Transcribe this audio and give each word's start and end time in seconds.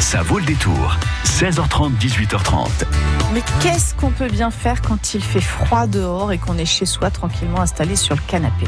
Ça 0.00 0.22
vaut 0.22 0.38
le 0.38 0.44
détour. 0.44 0.96
16h30, 1.24 1.98
18h30. 1.98 2.68
Mais 3.34 3.42
qu'est-ce 3.60 3.94
qu'on 3.94 4.10
peut 4.10 4.28
bien 4.28 4.50
faire 4.50 4.80
quand 4.80 5.14
il 5.14 5.22
fait 5.22 5.40
froid 5.40 5.86
dehors 5.86 6.32
et 6.32 6.38
qu'on 6.38 6.56
est 6.56 6.64
chez 6.64 6.86
soi 6.86 7.10
tranquillement 7.10 7.60
installé 7.60 7.96
sur 7.96 8.14
le 8.14 8.20
canapé? 8.26 8.66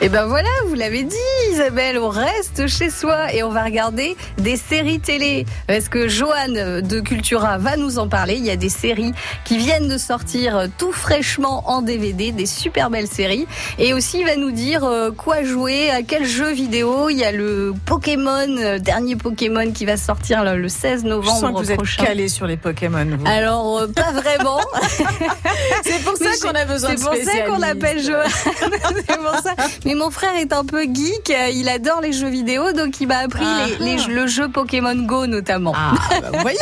Et 0.00 0.06
Eh 0.06 0.08
ben 0.08 0.26
voilà, 0.26 0.48
vous 0.68 0.74
l'avez 0.74 1.02
dit 1.04 1.16
Isabelle, 1.52 1.98
on 1.98 2.08
reste 2.08 2.66
chez 2.66 2.88
soi 2.88 3.34
et 3.34 3.42
on 3.42 3.50
va 3.50 3.64
regarder 3.64 4.16
des 4.38 4.56
séries 4.56 5.00
télé. 5.00 5.44
Parce 5.66 5.88
que 5.88 6.08
Joanne 6.08 6.80
de 6.80 7.00
Cultura 7.00 7.58
va 7.58 7.76
nous 7.76 7.98
en 7.98 8.08
parler? 8.08 8.36
Il 8.36 8.44
y 8.44 8.50
a 8.50 8.56
des 8.56 8.68
séries 8.68 9.12
qui 9.44 9.58
viennent 9.58 9.88
de 9.88 9.98
sortir 9.98 10.66
tout 10.78 10.92
fraîchement 10.92 11.68
en 11.68 11.82
DVD, 11.82 12.32
des 12.32 12.46
super 12.46 12.90
belles 12.90 13.08
séries. 13.08 13.46
Et 13.78 13.92
aussi 13.92 14.20
il 14.20 14.26
va 14.26 14.36
nous 14.36 14.52
dire 14.52 14.84
euh, 14.84 15.10
quoi 15.10 15.42
jouer, 15.42 15.90
à 15.90 16.02
quel 16.02 16.24
jeu 16.24 16.52
vidéo. 16.52 17.10
Il 17.10 17.18
y 17.18 17.24
a 17.24 17.32
le 17.32 17.74
Pokémon, 17.84 18.48
euh, 18.58 18.78
dernier 18.78 19.16
Pokémon 19.16 19.72
qui 19.72 19.84
va 19.84 19.96
sortir 19.96 20.42
là, 20.42 20.54
le 20.68 20.72
16 20.72 21.02
Je 21.02 21.08
novembre 21.08 21.40
sens 21.40 21.50
que 21.52 21.56
vous 21.64 21.70
êtes 21.70 21.76
prochain. 21.78 22.04
calé 22.04 22.28
sur 22.28 22.46
les 22.46 22.56
Pokémon. 22.58 23.06
vous. 23.18 23.26
Alors, 23.26 23.78
euh, 23.78 23.86
pas 23.88 24.12
vraiment. 24.12 24.60
c'est 25.84 26.04
pour 26.04 26.16
ça 26.16 26.24
qu'on 26.42 26.54
a 26.54 26.64
besoin 26.66 26.90
C'est 26.90 26.96
de 26.96 27.00
pour 27.00 27.14
ça 27.14 27.40
qu'on 27.46 27.56
spécialistes. 27.56 28.12
c'est 29.06 29.16
pour 29.18 29.34
ça. 29.42 29.54
Mais 29.86 29.94
mon 29.94 30.10
frère 30.10 30.36
est 30.36 30.52
un 30.52 30.64
peu 30.64 30.82
geek, 30.82 31.30
euh, 31.30 31.48
il 31.52 31.68
adore 31.68 32.00
les 32.02 32.12
jeux 32.12 32.28
vidéo, 32.28 32.72
donc 32.72 33.00
il 33.00 33.06
m'a 33.08 33.18
appris 33.18 33.44
Ah. 33.46 33.64
les, 33.80 33.96
les- 33.96 34.04
le 34.06 34.26
jeu 34.26 34.48
Pokémon 34.48 34.94
Go 34.94 35.26
notamment. 35.26 35.72
Ah, 35.76 35.92
bah, 36.20 36.28
vous 36.34 36.38
voyez 36.42 36.58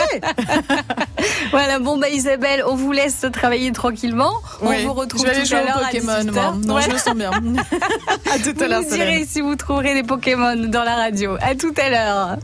Voilà, 1.51 1.79
bon 1.79 1.97
bah 1.99 2.09
Isabelle, 2.09 2.63
on 2.67 2.75
vous 2.77 2.93
laisse 2.93 3.25
travailler 3.33 3.73
tranquillement. 3.73 4.33
Oui, 4.63 4.77
on 4.85 4.89
vous 4.89 4.93
retrouve 4.95 5.23
je 5.23 5.31
vais 5.33 5.41
tout 5.43 5.47
jouer 5.49 5.59
à 5.59 5.63
l'heure 5.65 5.79
à 5.79 5.87
Pokémon, 5.87 6.19
18 6.21 6.31
moi. 6.33 6.55
Non, 6.65 6.75
Ouais. 6.77 6.83
je 6.83 6.91
me 6.91 6.99
sens 6.99 7.15
bien. 7.15 7.31
à 7.31 8.39
tout 8.39 8.53
Vous 8.57 8.63
à 8.63 8.69
l'heure, 8.69 8.83
Solène. 8.83 8.97
direz 9.09 9.27
si 9.29 9.41
vous 9.41 9.57
trouverez 9.57 9.95
des 9.95 10.03
Pokémon 10.03 10.55
dans 10.69 10.85
la 10.85 10.95
radio. 10.95 11.37
À 11.41 11.55
tout 11.55 11.75
à 11.77 11.89
l'heure. 11.91 12.37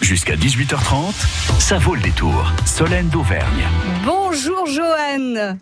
Jusqu'à 0.00 0.34
18h30, 0.34 1.60
ça 1.60 1.78
vaut 1.78 1.94
le 1.94 2.00
détour. 2.00 2.52
Solène 2.64 3.08
d'Auvergne. 3.08 3.64
Bonjour 4.04 4.66
Joanne. 4.66 5.58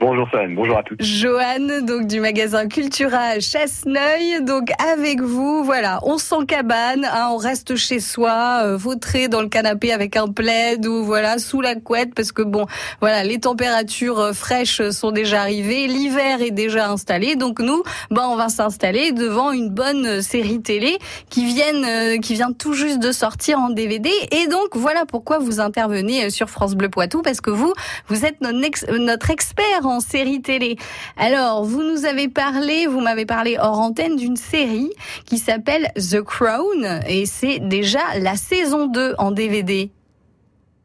Bonjour 0.00 0.28
Solène, 0.30 0.56
bonjour 0.56 0.76
à 0.76 0.82
tous. 0.82 0.96
Joanne, 0.98 1.86
donc 1.86 2.08
du 2.08 2.18
magasin 2.18 2.66
Cultura 2.66 3.38
Chasseneuil. 3.38 4.42
Donc 4.42 4.70
avec 4.92 5.22
vous, 5.22 5.62
voilà, 5.62 6.00
on 6.02 6.18
s'en 6.18 6.44
cabane, 6.44 7.04
hein, 7.04 7.28
on 7.30 7.36
reste 7.36 7.76
chez 7.76 8.00
soi, 8.00 8.62
euh, 8.64 8.76
vautré 8.76 9.28
dans 9.28 9.40
le 9.40 9.48
canapé 9.48 9.92
avec 9.92 10.16
un 10.16 10.26
plaid 10.26 10.84
ou 10.84 11.04
voilà 11.04 11.38
sous 11.38 11.60
la 11.60 11.76
couette 11.76 12.12
parce 12.12 12.32
que 12.32 12.42
bon, 12.42 12.66
voilà, 13.00 13.22
les 13.22 13.38
températures 13.38 14.18
euh, 14.18 14.32
fraîches 14.32 14.82
sont 14.90 15.12
déjà 15.12 15.42
arrivées, 15.42 15.86
l'hiver 15.86 16.42
est 16.42 16.50
déjà 16.50 16.90
installé. 16.90 17.36
Donc 17.36 17.60
nous, 17.60 17.82
ben 18.10 18.26
on 18.28 18.36
va 18.36 18.48
s'installer 18.48 19.12
devant 19.12 19.52
une 19.52 19.70
bonne 19.70 20.22
série 20.22 20.60
télé 20.60 20.98
qui 21.30 21.44
viennent, 21.46 21.84
euh, 21.84 22.18
qui 22.18 22.34
vient 22.34 22.52
tout 22.52 22.72
juste 22.72 22.98
de 22.98 23.12
sortir 23.12 23.60
en 23.60 23.70
DVD. 23.70 24.10
Et 24.32 24.48
donc 24.48 24.76
voilà 24.76 25.06
pourquoi 25.06 25.38
vous 25.38 25.60
intervenez 25.60 26.24
euh, 26.24 26.30
sur 26.30 26.50
France 26.50 26.74
Bleu 26.74 26.88
Poitou 26.88 27.22
parce 27.22 27.40
que 27.40 27.50
vous, 27.50 27.72
vous 28.08 28.24
êtes 28.24 28.40
notre 28.40 29.30
expert 29.30 29.83
en 29.86 30.00
série 30.00 30.42
télé. 30.42 30.76
Alors, 31.16 31.64
vous 31.64 31.82
nous 31.82 32.04
avez 32.04 32.28
parlé, 32.28 32.86
vous 32.86 33.00
m'avez 33.00 33.26
parlé 33.26 33.56
hors 33.58 33.78
antenne 33.80 34.16
d'une 34.16 34.36
série 34.36 34.90
qui 35.26 35.38
s'appelle 35.38 35.90
The 35.96 36.22
Crown 36.22 37.00
et 37.08 37.26
c'est 37.26 37.58
déjà 37.60 38.18
la 38.20 38.36
saison 38.36 38.86
2 38.86 39.14
en 39.18 39.30
DVD. 39.30 39.90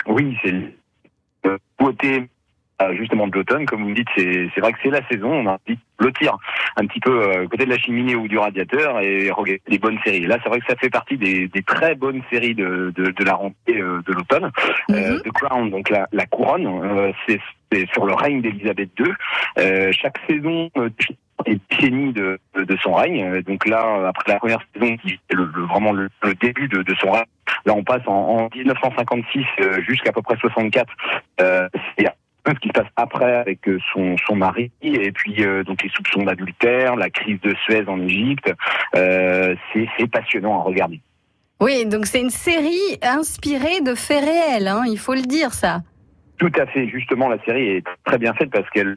Oui, 0.08 0.36
c'est 0.44 0.52
le 0.52 0.74
euh, 1.46 1.58
justement 2.98 3.28
de 3.28 3.36
l'automne, 3.36 3.66
comme 3.66 3.84
vous 3.84 3.90
me 3.90 3.96
dites, 3.96 4.08
c'est 4.16 4.50
c'est 4.56 4.62
vrai 4.62 4.72
que 4.74 4.80
c'est 4.84 4.90
la 4.90 5.06
saison, 5.10 5.32
on 5.32 5.46
a 5.48 5.52
envie 5.54 5.76
de 5.76 5.80
blottir 5.98 6.38
un 6.78 6.86
petit 6.86 7.00
peu 7.00 7.22
euh, 7.22 7.48
côté 7.48 7.66
de 7.66 7.70
la 7.70 7.78
cheminée 7.78 8.16
ou 8.16 8.28
du 8.28 8.38
radiateur 8.38 9.00
et 9.02 9.30
regarder 9.32 9.62
des 9.70 9.80
bonnes 9.80 10.00
séries. 10.06 10.26
Là, 10.28 10.38
c'est 10.42 10.50
vrai 10.50 10.60
que 10.60 10.66
ça 10.68 10.76
fait 10.78 10.90
partie 10.90 11.18
des, 11.18 11.48
des 11.48 11.62
très 11.64 11.96
bonnes 11.96 12.22
séries 12.32 12.56
de, 12.56 12.94
de, 12.96 13.12
de 13.12 13.24
la 13.24 13.34
rentrée 13.34 13.80
euh, 13.82 14.02
de 14.08 14.14
l'automne. 14.14 14.52
Euh, 14.92 15.10
Mhm. 15.16 15.22
The 15.24 15.32
Crown, 15.32 15.70
donc 15.72 15.90
la, 15.90 16.08
la 16.12 16.26
couronne, 16.26 16.66
euh, 16.68 17.12
c'est 17.28 17.40
sur 17.94 18.06
le 18.06 18.14
règne 18.14 18.42
d'Elisabeth 18.42 18.90
II. 19.00 19.12
Euh, 19.60 19.92
chaque 19.92 20.18
saison 20.28 20.70
euh, 20.78 20.90
est 21.46 21.60
décennie 21.70 22.14
de, 22.14 22.40
de, 22.56 22.78
son 22.78 22.94
règne. 22.94 23.42
Donc 23.44 23.68
là, 23.68 24.08
après 24.08 24.32
la 24.34 24.40
première 24.40 24.60
saison, 24.74 24.98
qui 24.98 25.14
est 25.30 25.34
le, 25.34 25.46
le- 25.56 25.64
vraiment 25.66 25.92
le, 25.94 26.10
le 26.24 26.34
début 26.36 26.68
de, 26.68 26.82
de 26.82 26.96
son 26.96 27.12
règne, 27.12 27.26
là 27.66 27.74
on 27.76 27.84
passe 27.84 28.02
en, 28.08 28.14
en 28.14 28.50
1956 28.56 29.46
euh, 29.62 29.82
jusqu'à 29.88 30.12
peu 30.12 30.22
près 30.22 30.36
64. 30.38 30.88
Euh, 31.42 31.70
c'est 31.98 32.06
ce 32.54 32.60
qui 32.60 32.68
se 32.70 32.74
passe 32.74 32.92
après 32.96 33.36
avec 33.36 33.68
euh, 33.68 33.80
son, 33.94 34.16
son 34.26 34.36
mari 34.36 34.72
et 34.82 35.12
puis 35.12 35.44
euh, 35.46 35.64
donc 35.64 35.84
les 35.84 35.90
soupçons 35.90 36.24
d'adultère, 36.24 36.96
la 36.96 37.10
crise 37.10 37.40
de 37.42 37.56
Suez 37.64 37.88
en 37.88 38.02
Égypte. 38.02 38.52
Euh, 38.96 39.56
c'est 39.74 40.08
passionnant 40.12 40.60
à 40.60 40.64
regarder. 40.64 41.02
Oui, 41.62 41.86
donc 41.86 42.06
c'est 42.06 42.22
une 42.22 42.30
série 42.30 42.98
inspirée 43.02 43.82
de 43.82 43.94
faits 43.94 44.24
réels, 44.24 44.68
hein, 44.68 44.84
il 44.88 44.98
faut 44.98 45.14
le 45.14 45.22
dire 45.22 45.54
ça. 45.54 45.82
Tout 46.40 46.52
à 46.58 46.66
fait. 46.66 46.88
Justement, 46.88 47.28
la 47.28 47.38
série 47.44 47.68
est 47.68 47.84
très 48.06 48.18
bien 48.18 48.34
faite 48.34 48.50
parce 48.50 48.68
qu'elle 48.70 48.96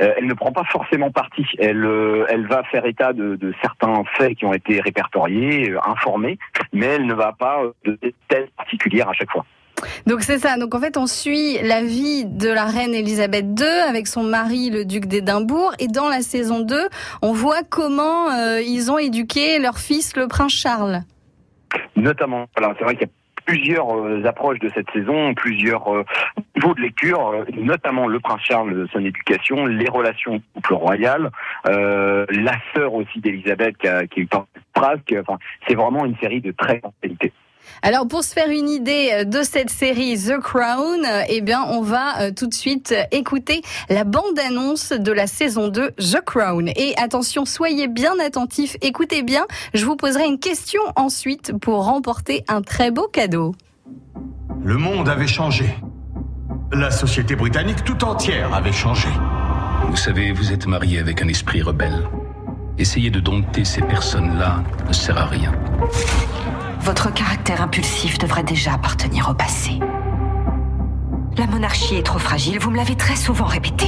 euh, 0.00 0.14
elle 0.16 0.26
ne 0.26 0.32
prend 0.32 0.52
pas 0.52 0.64
forcément 0.64 1.10
parti. 1.10 1.44
Elle 1.58 1.84
euh, 1.84 2.24
elle 2.30 2.46
va 2.46 2.62
faire 2.64 2.86
état 2.86 3.12
de, 3.12 3.36
de 3.36 3.52
certains 3.60 4.02
faits 4.16 4.38
qui 4.38 4.46
ont 4.46 4.54
été 4.54 4.80
répertoriés, 4.80 5.70
euh, 5.70 5.78
informés, 5.86 6.38
mais 6.72 6.86
elle 6.86 7.04
ne 7.04 7.12
va 7.12 7.32
pas 7.38 7.60
de 7.84 7.98
thèse 8.28 8.48
particulière 8.56 9.10
à 9.10 9.12
chaque 9.12 9.30
fois. 9.30 9.44
Donc 10.06 10.22
c'est 10.22 10.38
ça. 10.38 10.56
Donc 10.56 10.74
en 10.74 10.80
fait, 10.80 10.96
on 10.96 11.06
suit 11.06 11.58
la 11.62 11.82
vie 11.82 12.24
de 12.24 12.48
la 12.48 12.64
reine 12.64 12.94
Elisabeth 12.94 13.46
II 13.58 13.66
avec 13.66 14.06
son 14.06 14.22
mari, 14.22 14.70
le 14.70 14.84
duc 14.84 15.06
d'Édimbourg. 15.06 15.72
Et 15.78 15.88
dans 15.88 16.08
la 16.08 16.20
saison 16.20 16.60
2, 16.60 16.88
on 17.22 17.32
voit 17.32 17.62
comment 17.68 18.30
euh, 18.30 18.60
ils 18.60 18.90
ont 18.90 18.98
éduqué 18.98 19.58
leur 19.58 19.78
fils, 19.78 20.16
le 20.16 20.26
prince 20.28 20.52
Charles. 20.52 21.00
Notamment, 21.96 22.46
voilà, 22.56 22.74
c'est 22.78 22.84
vrai 22.84 22.94
qu'il 22.94 23.06
y 23.06 23.10
a 23.10 23.42
plusieurs 23.44 23.96
euh, 23.96 24.24
approches 24.24 24.58
de 24.60 24.70
cette 24.74 24.90
saison, 24.92 25.34
plusieurs 25.34 25.94
euh, 25.94 26.04
niveaux 26.56 26.74
de 26.74 26.80
lecture, 26.80 27.44
notamment 27.54 28.06
le 28.06 28.20
prince 28.20 28.40
Charles, 28.42 28.86
son 28.92 29.04
éducation, 29.04 29.66
les 29.66 29.88
relations 29.88 30.36
au 30.36 30.40
couple 30.54 30.74
royal, 30.74 31.30
la 31.64 32.56
sœur 32.74 32.94
aussi 32.94 33.20
d'Elisabeth 33.20 33.76
qui, 33.78 33.88
a, 33.88 34.06
qui 34.06 34.20
est 34.20 34.28
Prague. 34.78 35.00
Enfin, 35.20 35.38
c'est 35.66 35.74
vraiment 35.74 36.04
une 36.04 36.16
série 36.18 36.40
de 36.40 36.52
très 36.52 36.78
grande 36.78 36.92
qualité. 37.02 37.32
Alors 37.82 38.06
pour 38.08 38.24
se 38.24 38.32
faire 38.32 38.50
une 38.50 38.68
idée 38.68 39.10
euh, 39.12 39.24
de 39.24 39.42
cette 39.42 39.70
série 39.70 40.18
The 40.18 40.38
Crown, 40.38 41.04
euh, 41.04 41.22
eh 41.28 41.40
bien 41.40 41.62
on 41.68 41.82
va 41.82 42.20
euh, 42.20 42.30
tout 42.32 42.46
de 42.46 42.54
suite 42.54 42.94
écouter 43.12 43.62
la 43.88 44.04
bande-annonce 44.04 44.92
de 44.92 45.12
la 45.12 45.26
saison 45.26 45.68
2 45.68 45.90
The 45.92 46.20
Crown. 46.24 46.68
Et 46.68 46.94
attention, 46.96 47.44
soyez 47.44 47.88
bien 47.88 48.18
attentifs, 48.24 48.76
écoutez 48.82 49.22
bien, 49.22 49.46
je 49.74 49.84
vous 49.84 49.96
poserai 49.96 50.26
une 50.26 50.38
question 50.38 50.82
ensuite 50.96 51.52
pour 51.58 51.84
remporter 51.84 52.44
un 52.48 52.62
très 52.62 52.90
beau 52.90 53.08
cadeau. 53.08 53.54
Le 54.62 54.76
monde 54.76 55.08
avait 55.08 55.26
changé. 55.26 55.74
La 56.72 56.90
société 56.90 57.36
britannique 57.36 57.84
tout 57.84 58.04
entière 58.04 58.52
avait 58.52 58.72
changé. 58.72 59.08
Vous 59.88 59.96
savez, 59.96 60.32
vous 60.32 60.52
êtes 60.52 60.66
marié 60.66 60.98
avec 60.98 61.22
un 61.22 61.28
esprit 61.28 61.62
rebelle. 61.62 62.06
Essayer 62.76 63.10
de 63.10 63.20
dompter 63.20 63.64
ces 63.64 63.80
personnes-là 63.80 64.62
ne 64.86 64.92
sert 64.92 65.16
à 65.16 65.26
rien. 65.26 65.52
Votre 66.80 67.12
caractère 67.12 67.62
impulsif 67.62 68.18
devrait 68.18 68.42
déjà 68.42 68.74
appartenir 68.74 69.28
au 69.30 69.34
passé. 69.34 69.78
La 71.36 71.46
monarchie 71.46 71.96
est 71.96 72.02
trop 72.02 72.18
fragile, 72.18 72.58
vous 72.58 72.70
me 72.70 72.76
l'avez 72.76 72.96
très 72.96 73.16
souvent 73.16 73.44
répété. 73.44 73.86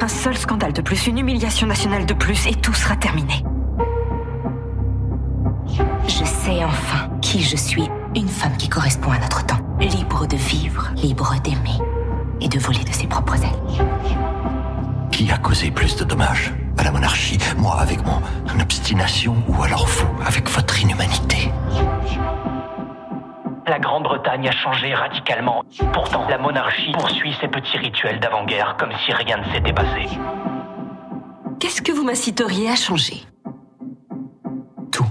Un 0.00 0.08
seul 0.08 0.36
scandale 0.36 0.72
de 0.72 0.82
plus, 0.82 1.06
une 1.06 1.18
humiliation 1.18 1.66
nationale 1.66 2.06
de 2.06 2.14
plus, 2.14 2.46
et 2.46 2.54
tout 2.54 2.74
sera 2.74 2.96
terminé. 2.96 3.44
Je 6.06 6.24
sais 6.24 6.64
enfin 6.64 7.10
qui 7.20 7.42
je 7.42 7.56
suis, 7.56 7.88
une 8.14 8.28
femme 8.28 8.56
qui 8.56 8.68
correspond 8.68 9.10
à 9.10 9.18
notre 9.18 9.44
temps, 9.44 9.60
libre 9.80 10.26
de 10.26 10.36
vivre, 10.36 10.90
libre 10.96 11.34
d'aimer 11.42 11.78
et 12.40 12.48
de 12.48 12.58
voler 12.58 12.84
de 12.84 12.92
ses 12.92 13.06
propres 13.06 13.42
ailes. 13.42 13.86
Qui 15.10 15.30
a 15.30 15.38
causé 15.38 15.70
plus 15.70 15.96
de 15.96 16.04
dommages? 16.04 16.54
À 16.78 16.84
la 16.84 16.90
monarchie, 16.90 17.38
moi 17.56 17.76
avec 17.80 17.98
mon 18.04 18.20
obstination 18.60 19.36
ou 19.48 19.62
alors 19.62 19.86
vous 19.86 20.08
avec 20.24 20.48
votre 20.50 20.80
inhumanité 20.80 21.50
La 23.66 23.78
Grande-Bretagne 23.78 24.48
a 24.48 24.52
changé 24.52 24.94
radicalement. 24.94 25.64
Pourtant, 25.92 26.28
la 26.28 26.38
monarchie 26.38 26.92
poursuit 26.92 27.34
ses 27.40 27.48
petits 27.48 27.78
rituels 27.78 28.20
d'avant-guerre 28.20 28.76
comme 28.78 28.92
si 29.04 29.12
rien 29.12 29.38
ne 29.38 29.44
s'était 29.52 29.72
passé. 29.72 30.06
Qu'est-ce 31.58 31.82
que 31.82 31.92
vous 31.92 32.04
m'inciteriez 32.04 32.70
à 32.70 32.76
changer? 32.76 33.22
Tout. 34.92 35.06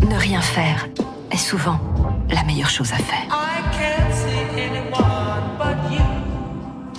Ne 0.00 0.16
rien 0.16 0.40
faire 0.40 0.86
est 1.30 1.36
souvent 1.36 1.80
la 2.32 2.44
meilleure 2.44 2.70
chose 2.70 2.92
à 2.92 2.96
faire. 2.96 3.26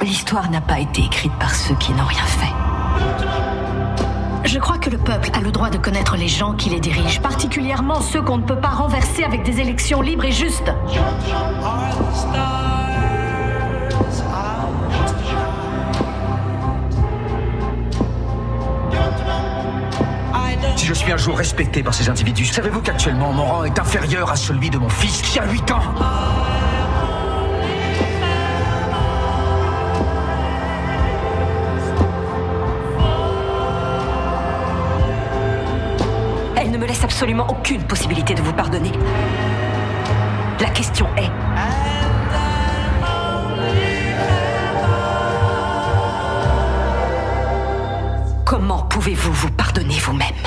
L'histoire 0.02 0.50
n'a 0.50 0.62
pas 0.62 0.80
été 0.80 1.04
écrite 1.04 1.34
par 1.40 1.54
ceux 1.54 1.76
qui 1.76 1.92
n'ont 1.94 2.06
rien 2.06 2.24
fait. 2.24 2.54
Je 4.46 4.60
crois 4.60 4.78
que 4.78 4.90
le 4.90 4.98
peuple 4.98 5.30
a 5.34 5.40
le 5.40 5.52
droit 5.52 5.70
de 5.70 5.78
connaître 5.78 6.16
les 6.18 6.28
gens 6.28 6.54
qui 6.54 6.70
les 6.70 6.80
dirigent, 6.80 7.22
particulièrement 7.22 8.02
ceux 8.02 8.22
qu'on 8.22 8.38
ne 8.38 8.44
peut 8.44 8.60
pas 8.60 8.70
renverser 8.70 9.24
avec 9.24 9.44
des 9.44 9.60
élections 9.60 10.02
libres 10.02 10.26
et 10.26 10.32
justes. 10.32 10.72
Je 20.84 20.94
suis 20.94 21.12
un 21.12 21.18
jour 21.18 21.38
respecté 21.38 21.82
par 21.82 21.94
ces 21.94 22.10
individus. 22.10 22.46
Savez-vous 22.46 22.82
qu'actuellement 22.82 23.32
mon 23.32 23.46
rang 23.46 23.64
est 23.64 23.80
inférieur 23.80 24.30
à 24.30 24.36
celui 24.36 24.70
de 24.70 24.78
mon 24.78 24.90
fils 24.90 25.22
qui 25.22 25.40
a 25.40 25.46
8 25.46 25.72
ans? 25.72 25.82
Elle 36.58 36.72
ne 36.72 36.78
me 36.78 36.86
laisse 36.86 37.04
absolument 37.04 37.48
aucune 37.50 37.84
possibilité 37.84 38.34
de 38.34 38.42
vous 38.42 38.54
pardonner. 38.54 38.92
La 40.60 40.70
question 40.70 41.08
est... 41.18 41.32
Comment 48.46 48.84
pouvez-vous 48.84 49.34
vous 49.34 49.52
pardonner 49.52 49.98
vous-même? 50.00 50.43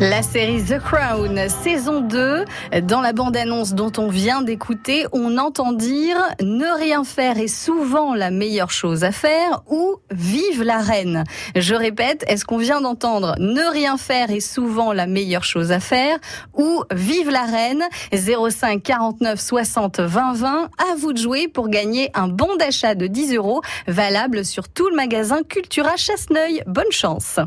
La 0.00 0.22
série 0.22 0.64
The 0.64 0.78
Crown, 0.78 1.38
saison 1.62 2.00
2, 2.00 2.46
dans 2.84 3.02
la 3.02 3.12
bande-annonce 3.12 3.74
dont 3.74 3.92
on 3.98 4.08
vient 4.08 4.40
d'écouter, 4.40 5.04
on 5.12 5.36
entend 5.36 5.74
dire 5.74 6.16
ne 6.40 6.74
rien 6.78 7.04
faire 7.04 7.36
est 7.36 7.54
souvent 7.54 8.14
la 8.14 8.30
meilleure 8.30 8.70
chose 8.70 9.04
à 9.04 9.12
faire 9.12 9.62
ou 9.68 9.96
vive 10.10 10.62
la 10.62 10.78
reine. 10.78 11.24
Je 11.54 11.74
répète, 11.74 12.24
est-ce 12.28 12.46
qu'on 12.46 12.56
vient 12.56 12.80
d'entendre 12.80 13.34
ne 13.38 13.70
rien 13.70 13.98
faire 13.98 14.30
est 14.30 14.40
souvent 14.40 14.94
la 14.94 15.06
meilleure 15.06 15.44
chose 15.44 15.70
à 15.70 15.80
faire 15.80 16.16
ou 16.54 16.82
vive 16.90 17.28
la 17.28 17.42
reine? 17.42 17.84
05 18.14 18.82
49 18.82 19.38
60 19.38 20.00
20 20.00 20.32
20, 20.32 20.48
à 20.78 20.94
vous 20.96 21.12
de 21.12 21.18
jouer 21.18 21.46
pour 21.46 21.68
gagner 21.68 22.10
un 22.14 22.28
bon 22.28 22.56
d'achat 22.56 22.94
de 22.94 23.06
10 23.06 23.34
euros 23.34 23.60
valable 23.86 24.46
sur 24.46 24.70
tout 24.70 24.88
le 24.88 24.96
magasin 24.96 25.42
Cultura 25.46 25.96
Chasseneuil. 25.98 26.62
Bonne 26.66 26.90
chance. 26.90 27.38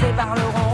Percée 0.00 0.14
par 0.16 0.34
le 0.34 0.42
ronron 0.42 0.69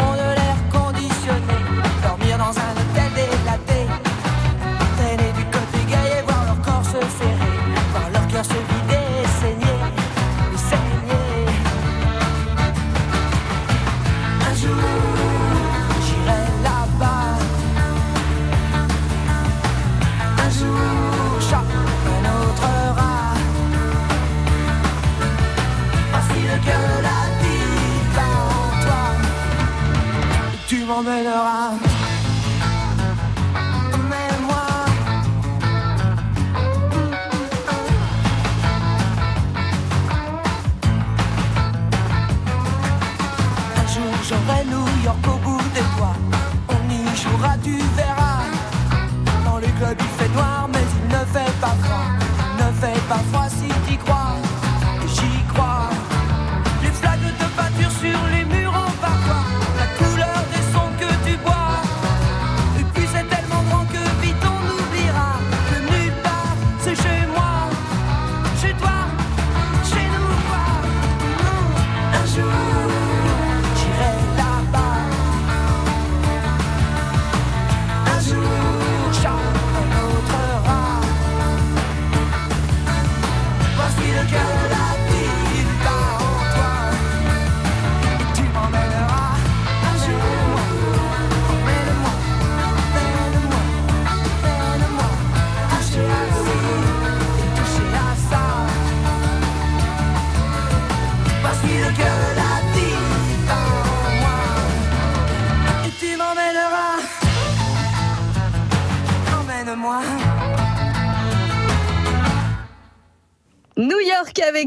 j'aurai 44.46 44.64
New 44.64 45.04
York 45.04 45.18
au 45.26 45.38
bout 45.38 45.62
des 45.74 45.80
doigts. 45.96 46.45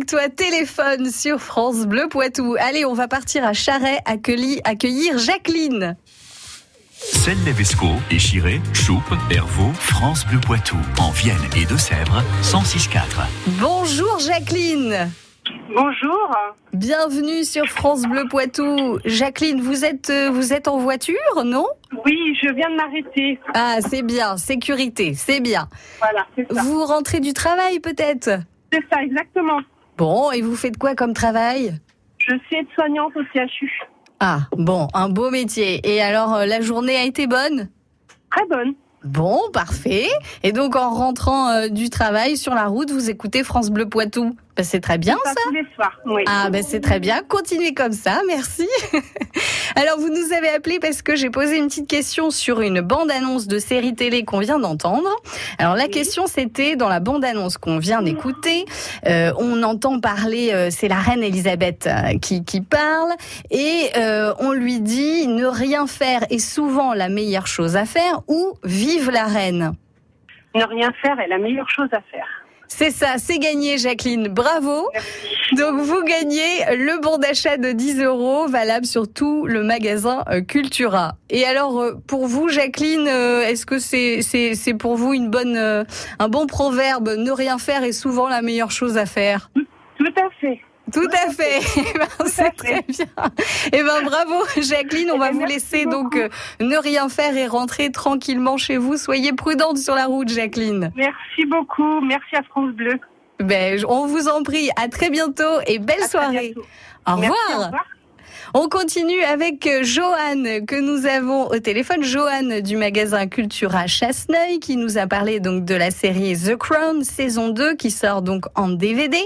Toi, 0.09 0.27
téléphone 0.27 1.11
sur 1.11 1.39
France 1.39 1.85
Bleu 1.85 2.07
Poitou. 2.09 2.55
Allez, 2.59 2.83
on 2.83 2.93
va 2.93 3.07
partir 3.07 3.45
à 3.45 3.53
Charret 3.53 3.99
accueillir, 4.05 4.59
accueillir 4.63 5.19
Jacqueline. 5.19 5.95
Celle-Levesco, 6.93 7.85
Échiré, 8.09 8.59
Choupe, 8.73 9.13
Hervaux, 9.29 9.71
France 9.73 10.25
Bleu 10.25 10.39
Poitou, 10.39 10.77
en 10.99 11.11
Vienne 11.11 11.37
et 11.55 11.65
Deux-Sèvres, 11.65 12.23
106.4. 12.41 13.27
Bonjour 13.59 14.17
Jacqueline. 14.17 15.11
Bonjour. 15.75 16.35
Bienvenue 16.73 17.43
sur 17.43 17.67
France 17.67 18.01
Bleu 18.01 18.23
Poitou. 18.27 18.97
Jacqueline, 19.05 19.61
vous 19.61 19.85
êtes, 19.85 20.09
euh, 20.09 20.31
vous 20.31 20.53
êtes 20.53 20.67
en 20.67 20.79
voiture, 20.79 21.43
non? 21.45 21.67
Oui, 22.03 22.35
je 22.41 22.51
viens 22.55 22.71
de 22.71 22.75
m'arrêter. 22.75 23.39
Ah, 23.53 23.77
c'est 23.87 24.01
bien, 24.01 24.37
sécurité, 24.37 25.13
c'est 25.13 25.39
bien. 25.39 25.67
Voilà, 25.99 26.25
c'est 26.35 26.51
ça. 26.51 26.63
Vous 26.63 26.83
rentrez 26.83 27.19
du 27.19 27.33
travail 27.33 27.79
peut-être? 27.79 28.39
C'est 28.73 28.83
ça, 28.91 29.03
exactement. 29.03 29.59
Bon, 29.99 30.31
et 30.31 30.41
vous 30.41 30.55
faites 30.55 30.77
quoi 30.77 30.95
comme 30.95 31.13
travail? 31.13 31.77
Je 32.19 32.33
suis 32.47 32.55
aide-soignante 32.55 33.11
au 33.17 33.23
CHU. 33.33 33.69
Ah, 34.21 34.43
bon, 34.53 34.87
un 34.93 35.09
beau 35.09 35.29
métier. 35.29 35.81
Et 35.83 36.01
alors, 36.01 36.35
euh, 36.35 36.45
la 36.45 36.61
journée 36.61 36.95
a 36.95 37.03
été 37.03 37.27
bonne? 37.27 37.67
Très 38.31 38.45
bonne. 38.45 38.75
Bon, 39.03 39.41
parfait. 39.51 40.07
Et 40.41 40.53
donc, 40.53 40.77
en 40.77 40.91
rentrant 40.91 41.49
euh, 41.49 41.67
du 41.67 41.89
travail 41.89 42.37
sur 42.37 42.55
la 42.55 42.67
route, 42.67 42.91
vous 42.91 43.09
écoutez 43.09 43.43
France 43.43 43.71
Bleu 43.71 43.89
Poitou? 43.89 44.37
Ben, 44.59 44.65
C'est 44.65 44.81
très 44.81 44.97
bien 44.97 45.15
Ça, 45.23 45.29
ça. 45.29 45.35
tous 45.45 45.53
les 45.53 45.65
soirs, 45.73 45.97
oui. 46.05 46.23
Ah 46.27 46.49
ben 46.49 46.61
c'est 46.61 46.81
très 46.81 46.99
bien, 46.99 47.21
continuez 47.25 47.73
comme 47.73 47.93
ça, 47.93 48.19
merci. 48.27 48.67
Alors 49.77 49.97
vous 49.99 50.09
nous 50.09 50.33
avez 50.33 50.49
appelé 50.49 50.79
parce 50.79 51.01
que 51.01 51.15
j'ai 51.15 51.29
posé 51.29 51.57
une 51.57 51.67
petite 51.67 51.87
question 51.87 52.29
sur 52.29 52.59
une 52.59 52.81
bande-annonce 52.81 53.47
de 53.47 53.57
série 53.57 53.95
télé 53.95 54.25
qu'on 54.25 54.39
vient 54.39 54.59
d'entendre. 54.59 55.07
Alors 55.59 55.75
la 55.75 55.87
question 55.87 56.27
c'était 56.27 56.75
dans 56.75 56.89
la 56.89 56.99
bande-annonce 56.99 57.57
qu'on 57.57 57.77
vient 57.77 58.01
d'écouter, 58.01 58.65
euh, 59.07 59.31
on 59.37 59.63
entend 59.63 60.01
parler, 60.01 60.51
euh, 60.51 60.67
c'est 60.71 60.89
la 60.89 60.99
reine 60.99 61.23
Elisabeth 61.23 61.87
euh, 61.87 62.17
qui, 62.19 62.43
qui 62.43 62.59
parle 62.59 63.11
et 63.51 63.91
on 64.39 64.51
lui 64.51 64.81
dit 64.81 65.25
ne 65.27 65.45
rien 65.45 65.87
faire 65.87 66.25
est 66.29 66.39
souvent 66.39 66.93
la 66.93 67.07
meilleure 67.07 67.47
chose 67.47 67.77
à 67.77 67.85
faire 67.85 68.23
ou 68.27 68.57
vive 68.65 69.09
la 69.09 69.23
reine. 69.23 69.71
Ne 70.53 70.65
rien 70.65 70.91
faire 71.01 71.17
est 71.21 71.27
la 71.27 71.37
meilleure 71.37 71.69
chose 71.69 71.87
à 71.93 72.01
faire. 72.11 72.27
C'est 72.71 72.91
ça, 72.91 73.17
c'est 73.17 73.39
gagné 73.39 73.77
Jacqueline, 73.77 74.27
bravo. 74.27 74.89
Donc 75.57 75.81
vous 75.81 76.03
gagnez 76.03 76.63
le 76.77 77.01
bon 77.01 77.17
d'achat 77.17 77.57
de 77.57 77.71
10 77.71 78.01
euros 78.03 78.47
valable 78.47 78.85
sur 78.85 79.11
tout 79.11 79.47
le 79.47 79.63
magasin 79.63 80.23
euh, 80.29 80.41
Cultura. 80.41 81.13
Et 81.31 81.43
alors 81.45 81.81
euh, 81.81 81.95
pour 82.07 82.27
vous 82.27 82.47
Jacqueline, 82.47 83.07
euh, 83.07 83.41
est-ce 83.41 83.65
que 83.65 83.79
c'est 83.79 84.21
c'est 84.21 84.53
c'est 84.53 84.75
pour 84.75 84.95
vous 84.95 85.13
une 85.13 85.29
bonne 85.29 85.57
un 85.57 86.29
bon 86.29 86.45
proverbe 86.45 87.09
ne 87.17 87.31
rien 87.31 87.57
faire 87.57 87.83
est 87.83 87.91
souvent 87.91 88.29
la 88.29 88.41
meilleure 88.41 88.71
chose 88.71 88.97
à 88.97 89.05
faire? 89.07 89.49
Tout 89.55 90.13
à 90.15 90.29
fait. 90.39 90.61
Tout 90.93 91.07
à 91.11 91.31
fait. 91.31 91.59
Eh 91.79 91.97
ben, 91.97 92.07
C'est 92.25 92.51
très 92.55 92.81
bien. 92.87 93.05
Eh 93.71 93.83
ben 93.83 94.03
bravo 94.03 94.43
Jacqueline, 94.57 95.11
on 95.11 95.17
va 95.17 95.31
vous 95.31 95.45
laisser 95.45 95.85
donc 95.85 96.15
euh, 96.15 96.29
ne 96.59 96.77
rien 96.77 97.09
faire 97.09 97.35
et 97.35 97.47
rentrer 97.47 97.91
tranquillement 97.91 98.57
chez 98.57 98.77
vous. 98.77 98.97
Soyez 98.97 99.33
prudente 99.33 99.77
sur 99.77 99.95
la 99.95 100.05
route 100.05 100.29
Jacqueline. 100.29 100.91
Merci 100.95 101.45
beaucoup. 101.45 102.01
Merci 102.01 102.35
à 102.35 102.43
France 102.43 102.71
Bleu. 102.71 102.99
Ben, 103.39 103.83
on 103.87 104.05
vous 104.05 104.27
en 104.27 104.43
prie. 104.43 104.69
À 104.75 104.87
très 104.87 105.09
bientôt 105.09 105.61
et 105.67 105.79
belle 105.79 106.03
soirée. 106.03 106.53
Au 107.07 107.15
revoir. 107.15 107.19
Merci, 107.19 107.53
au 107.53 107.63
revoir. 107.63 107.85
On 108.53 108.67
continue 108.67 109.21
avec 109.23 109.67
euh, 109.67 109.83
Joanne 109.83 110.65
que 110.65 110.79
nous 110.79 111.05
avons 111.05 111.47
au 111.47 111.59
téléphone. 111.59 112.01
Joanne 112.03 112.61
du 112.61 112.77
magasin 112.77 113.27
Cultura 113.27 113.85
Chasseneuil 113.87 114.59
qui 114.59 114.75
nous 114.75 114.97
a 114.97 115.05
parlé 115.07 115.39
donc 115.39 115.65
de 115.65 115.75
la 115.75 115.91
série 115.91 116.33
The 116.35 116.55
Crown 116.55 117.03
saison 117.03 117.49
2 117.49 117.75
qui 117.75 117.91
sort 117.91 118.21
donc 118.21 118.45
en 118.55 118.69
DVD. 118.69 119.17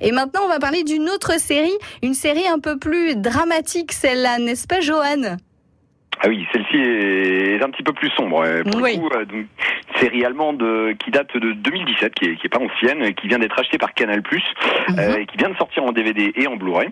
Et 0.00 0.10
maintenant 0.12 0.40
on 0.44 0.48
va 0.48 0.58
parler 0.58 0.82
d'une 0.82 1.08
autre 1.08 1.38
série, 1.38 1.72
une 2.02 2.14
série 2.14 2.46
un 2.48 2.58
peu 2.58 2.78
plus 2.78 3.16
dramatique 3.16 3.92
celle-là, 3.92 4.38
n'est-ce 4.38 4.66
pas 4.66 4.80
Joanne 4.80 5.36
Ah 6.20 6.28
oui, 6.28 6.44
celle-ci 6.52 6.76
est 6.76 7.62
un 7.62 7.70
petit 7.70 7.82
peu 7.84 7.92
plus 7.92 8.10
sombre. 8.16 8.42
euh, 8.44 8.62
Pour 8.64 8.82
Oui. 8.82 8.96
le 8.96 9.00
coup, 9.02 9.14
euh, 9.14 9.24
donc, 9.24 9.46
série 10.00 10.24
allemande 10.24 10.62
euh, 10.62 10.94
qui 10.94 11.10
date 11.12 11.36
de 11.36 11.52
2017, 11.52 12.14
qui 12.14 12.24
est, 12.24 12.36
qui 12.36 12.46
est 12.46 12.50
pas 12.50 12.58
ancienne, 12.58 13.14
qui 13.14 13.28
vient 13.28 13.38
d'être 13.38 13.58
achetée 13.58 13.78
par 13.78 13.94
Canal+, 13.94 14.20
euh, 14.98 15.16
et 15.18 15.26
qui 15.26 15.36
vient 15.36 15.50
de 15.50 15.56
sortir 15.56 15.84
en 15.84 15.92
DVD 15.92 16.32
et 16.34 16.46
en 16.48 16.56
Blu-ray. 16.56 16.88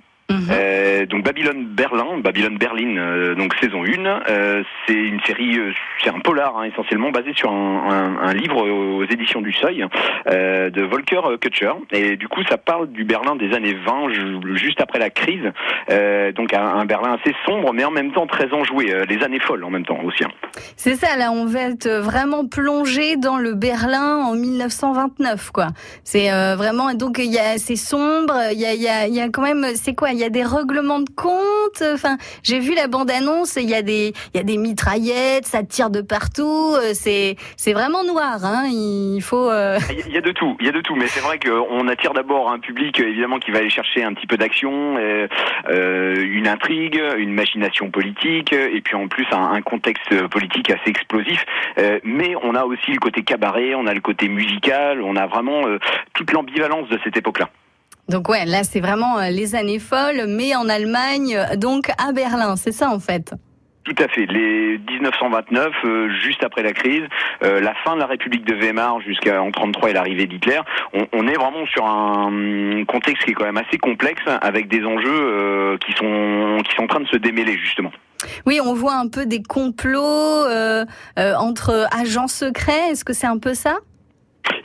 Euh, 0.50 1.04
donc 1.06 1.24
Babylone 1.24 1.66
Berlin, 1.66 2.18
Babylone 2.22 2.56
Berlin, 2.56 2.96
euh, 2.96 3.34
donc 3.34 3.54
saison 3.60 3.82
1. 3.84 4.22
euh, 4.30 4.62
c'est 4.86 4.94
une 4.94 5.20
série, 5.22 5.58
c'est 6.02 6.10
un 6.10 6.20
polar 6.20 6.56
hein, 6.56 6.64
essentiellement 6.64 7.10
basé 7.10 7.32
sur 7.34 7.50
un, 7.52 7.82
un- 7.90 8.28
un 8.28 8.32
livre 8.32 8.56
aux 8.66 9.04
éditions 9.04 9.40
du 9.42 9.52
Seuil 9.52 9.84
de 10.26 10.82
Volker 10.82 11.20
Kutscher. 11.40 11.72
Et 11.92 12.16
du 12.16 12.28
coup, 12.28 12.40
ça 12.48 12.56
parle 12.56 12.88
du 12.90 13.04
Berlin 13.04 13.36
des 13.36 13.52
années 13.54 13.74
20, 13.74 14.08
ju- 14.10 14.56
juste 14.56 14.80
après 14.80 14.98
la 14.98 15.10
crise. 15.10 15.42
Donc 16.34 16.54
un, 16.54 16.64
un 16.66 16.84
Berlin 16.86 17.18
assez 17.20 17.34
sombre, 17.46 17.72
mais 17.74 17.84
en 17.84 17.90
même 17.90 18.12
temps 18.12 18.26
très 18.26 18.50
enjoué. 18.52 18.94
les 19.08 19.22
années 19.22 19.40
folles 19.40 19.64
en 19.64 19.70
même 19.70 19.84
temps 19.84 19.98
aussi. 20.04 20.24
hein. 20.24 20.28
C'est 20.76 20.94
ça, 20.94 21.16
là, 21.16 21.30
on 21.32 21.44
va 21.46 21.60
être 21.62 21.88
vraiment 21.88 22.46
plongé 22.46 23.16
dans 23.16 23.36
le 23.38 23.54
Berlin 23.54 24.16
en 24.24 24.34
1929, 24.34 25.50
quoi. 25.50 25.68
C'est 26.04 26.28
vraiment, 26.56 26.94
donc 26.94 27.18
il 27.18 27.32
y 27.32 27.38
a, 27.38 27.58
c'est 27.58 27.76
sombre, 27.76 28.34
il 28.52 28.60
y 28.60 28.66
a, 28.66 28.74
y 28.74 28.88
a, 28.88 29.06
y 29.08 29.20
a 29.20 29.28
quand 29.28 29.42
même, 29.42 29.66
c'est 29.74 29.94
quoi 29.94 30.11
Il 30.12 30.18
y 30.18 30.24
a 30.24 30.28
des 30.30 30.44
règlements 30.44 31.00
de 31.00 31.10
compte. 31.16 31.82
Enfin, 31.82 32.16
j'ai 32.42 32.58
vu 32.58 32.74
la 32.74 32.86
bande-annonce, 32.86 33.56
il 33.56 33.68
y 33.68 33.74
a 33.74 33.82
des, 33.82 34.12
il 34.34 34.60
mitraillettes, 34.60 35.46
ça 35.46 35.62
tire 35.62 35.90
de 35.90 36.00
partout. 36.02 36.74
euh, 36.76 36.92
C'est, 36.94 37.36
vraiment 37.72 38.04
noir, 38.04 38.44
hein. 38.44 38.64
Il 38.70 39.20
faut. 39.22 39.50
euh, 39.50 39.78
Il 39.90 39.98
y 39.98 40.02
a- 40.02 40.06
il 40.06 40.12
y 40.12 40.18
a 40.18 40.20
de 40.20 40.32
tout, 40.32 40.56
il 40.60 40.66
y 40.66 40.68
a 40.68 40.72
de 40.72 40.80
tout, 40.80 40.94
mais 40.94 41.06
c'est 41.06 41.20
vrai 41.20 41.38
qu'on 41.38 41.88
attire 41.88 42.12
d'abord 42.12 42.50
un 42.50 42.58
public 42.58 43.00
euh, 43.00 43.08
évidemment 43.08 43.38
qui 43.38 43.50
va 43.50 43.58
aller 43.58 43.70
chercher 43.70 44.04
un 44.04 44.12
petit 44.12 44.26
peu 44.26 44.36
d'action, 44.36 44.98
une 45.68 46.48
intrigue, 46.48 47.00
une 47.16 47.32
machination 47.32 47.90
politique, 47.90 48.52
et 48.52 48.80
puis 48.82 48.94
en 48.94 49.08
plus 49.08 49.26
un, 49.32 49.62
contexte 49.62 50.26
politique 50.28 50.70
assez 50.70 50.90
explosif. 50.90 51.44
Mais 52.04 52.34
on 52.42 52.54
a 52.54 52.64
aussi 52.64 52.92
le 52.92 52.98
côté 52.98 53.22
cabaret, 53.22 53.74
on 53.74 53.86
a 53.86 53.94
le 53.94 54.00
côté 54.00 54.28
musical, 54.28 55.00
on 55.02 55.16
a 55.16 55.26
vraiment 55.26 55.62
toute 56.14 56.32
l'ambivalence 56.32 56.88
de 56.88 56.98
cette 57.04 57.16
époque-là. 57.16 57.48
Donc 58.08 58.28
ouais, 58.28 58.44
là 58.44 58.64
c'est 58.64 58.80
vraiment 58.80 59.18
euh, 59.18 59.30
les 59.30 59.54
années 59.54 59.78
folles, 59.78 60.26
mais 60.28 60.54
en 60.54 60.68
Allemagne, 60.68 61.36
euh, 61.36 61.56
donc 61.56 61.90
à 61.98 62.12
Berlin, 62.12 62.56
c'est 62.56 62.72
ça 62.72 62.90
en 62.90 62.98
fait? 62.98 63.34
Tout 63.84 63.94
à 63.98 64.06
fait. 64.06 64.26
Les 64.26 64.78
1929, 64.78 65.72
euh, 65.84 66.08
juste 66.22 66.44
après 66.44 66.62
la 66.62 66.72
crise, 66.72 67.02
euh, 67.42 67.60
la 67.60 67.74
fin 67.84 67.94
de 67.94 67.98
la 67.98 68.06
République 68.06 68.44
de 68.44 68.54
Weimar 68.54 69.00
jusqu'à 69.00 69.42
en 69.42 69.50
33 69.50 69.90
et 69.90 69.92
l'arrivée 69.92 70.26
d'Hitler, 70.26 70.60
on, 70.92 71.06
on 71.12 71.26
est 71.26 71.34
vraiment 71.34 71.66
sur 71.66 71.84
un 71.84 72.28
hum, 72.28 72.86
contexte 72.86 73.24
qui 73.24 73.32
est 73.32 73.34
quand 73.34 73.44
même 73.44 73.56
assez 73.56 73.78
complexe, 73.78 74.22
avec 74.40 74.68
des 74.68 74.84
enjeux 74.84 75.08
euh, 75.10 75.78
qui 75.78 75.92
sont 75.94 76.58
qui 76.64 76.76
sont 76.76 76.84
en 76.84 76.86
train 76.86 77.00
de 77.00 77.08
se 77.08 77.16
démêler 77.16 77.58
justement. 77.58 77.90
Oui, 78.46 78.60
on 78.64 78.72
voit 78.72 78.94
un 78.94 79.08
peu 79.08 79.26
des 79.26 79.42
complots 79.42 80.46
entre 81.16 81.88
agents 81.92 82.28
secrets. 82.28 82.90
Est-ce 82.90 83.04
que 83.04 83.12
c'est 83.12 83.26
un 83.26 83.38
peu 83.38 83.52
ça? 83.52 83.78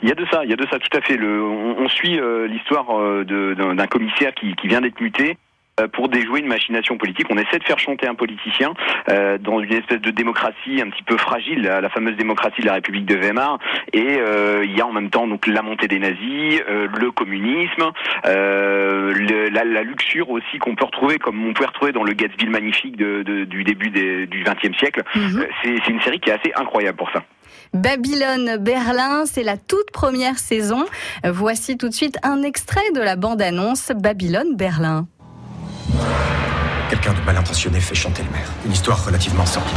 Il 0.02 0.08
y 0.08 0.12
a 0.12 0.14
de 0.14 0.26
ça, 0.30 0.42
il 0.44 0.50
y 0.50 0.52
a 0.52 0.56
de 0.56 0.66
ça 0.70 0.78
tout 0.78 0.96
à 0.96 1.00
fait. 1.00 1.16
Le, 1.16 1.42
on, 1.42 1.76
on 1.78 1.88
suit 1.88 2.18
euh, 2.18 2.46
l'histoire 2.46 2.86
euh, 2.98 3.24
d'un 3.24 3.86
commissaire 3.86 4.32
qui, 4.34 4.54
qui 4.56 4.68
vient 4.68 4.80
d'être 4.80 5.00
muté 5.00 5.36
euh, 5.80 5.86
pour 5.88 6.08
déjouer 6.08 6.40
une 6.40 6.48
machination 6.48 6.96
politique. 6.98 7.26
On 7.30 7.36
essaie 7.38 7.58
de 7.58 7.64
faire 7.64 7.78
chanter 7.78 8.06
un 8.08 8.14
politicien 8.14 8.74
euh, 9.10 9.38
dans 9.38 9.60
une 9.60 9.72
espèce 9.72 10.00
de 10.00 10.10
démocratie 10.10 10.80
un 10.82 10.90
petit 10.90 11.02
peu 11.04 11.16
fragile, 11.16 11.62
la, 11.62 11.80
la 11.80 11.88
fameuse 11.88 12.16
démocratie 12.16 12.60
de 12.62 12.66
la 12.66 12.74
République 12.74 13.06
de 13.06 13.16
Weimar. 13.16 13.58
Et 13.92 14.18
euh, 14.18 14.64
il 14.64 14.76
y 14.76 14.80
a 14.80 14.86
en 14.86 14.92
même 14.92 15.10
temps 15.10 15.26
donc 15.28 15.46
la 15.46 15.62
montée 15.62 15.86
des 15.88 15.98
nazis, 16.00 16.60
euh, 16.68 16.88
le 16.98 17.10
communisme, 17.12 17.90
euh, 18.26 19.12
le- 19.14 19.48
la, 19.50 19.64
la 19.64 19.82
luxure 19.82 20.30
aussi 20.30 20.58
qu'on 20.58 20.74
peut 20.74 20.84
retrouver, 20.84 21.18
comme 21.18 21.44
on 21.46 21.52
pouvait 21.52 21.68
retrouver 21.68 21.92
dans 21.92 22.04
le 22.04 22.12
Gatsby 22.12 22.46
magnifique 22.48 22.96
de- 22.96 23.22
de- 23.22 23.44
du 23.44 23.64
début 23.64 23.90
des- 23.90 24.26
du 24.26 24.42
XXe 24.44 24.76
siècle. 24.78 25.02
C'est 25.62 25.76
c'est 25.84 25.92
une 25.92 26.00
série 26.02 26.20
qui 26.20 26.30
est 26.30 26.34
assez 26.34 26.52
incroyable 26.56 26.98
pour 26.98 27.10
ça. 27.10 27.22
Babylone 27.74 28.56
Berlin, 28.58 29.24
c'est 29.30 29.42
la 29.42 29.56
toute 29.56 29.90
première 29.92 30.38
saison. 30.38 30.84
Voici 31.24 31.76
tout 31.76 31.88
de 31.88 31.94
suite 31.94 32.18
un 32.22 32.42
extrait 32.42 32.90
de 32.94 33.00
la 33.00 33.16
bande-annonce 33.16 33.92
Babylone 33.94 34.56
Berlin. 34.56 35.06
Quelqu'un 36.90 37.12
de 37.12 37.20
mal 37.20 37.36
intentionné 37.36 37.80
fait 37.80 37.94
chanter 37.94 38.22
le 38.22 38.30
maire. 38.30 38.48
Une 38.64 38.72
histoire 38.72 39.04
relativement 39.04 39.44
sordide. 39.44 39.74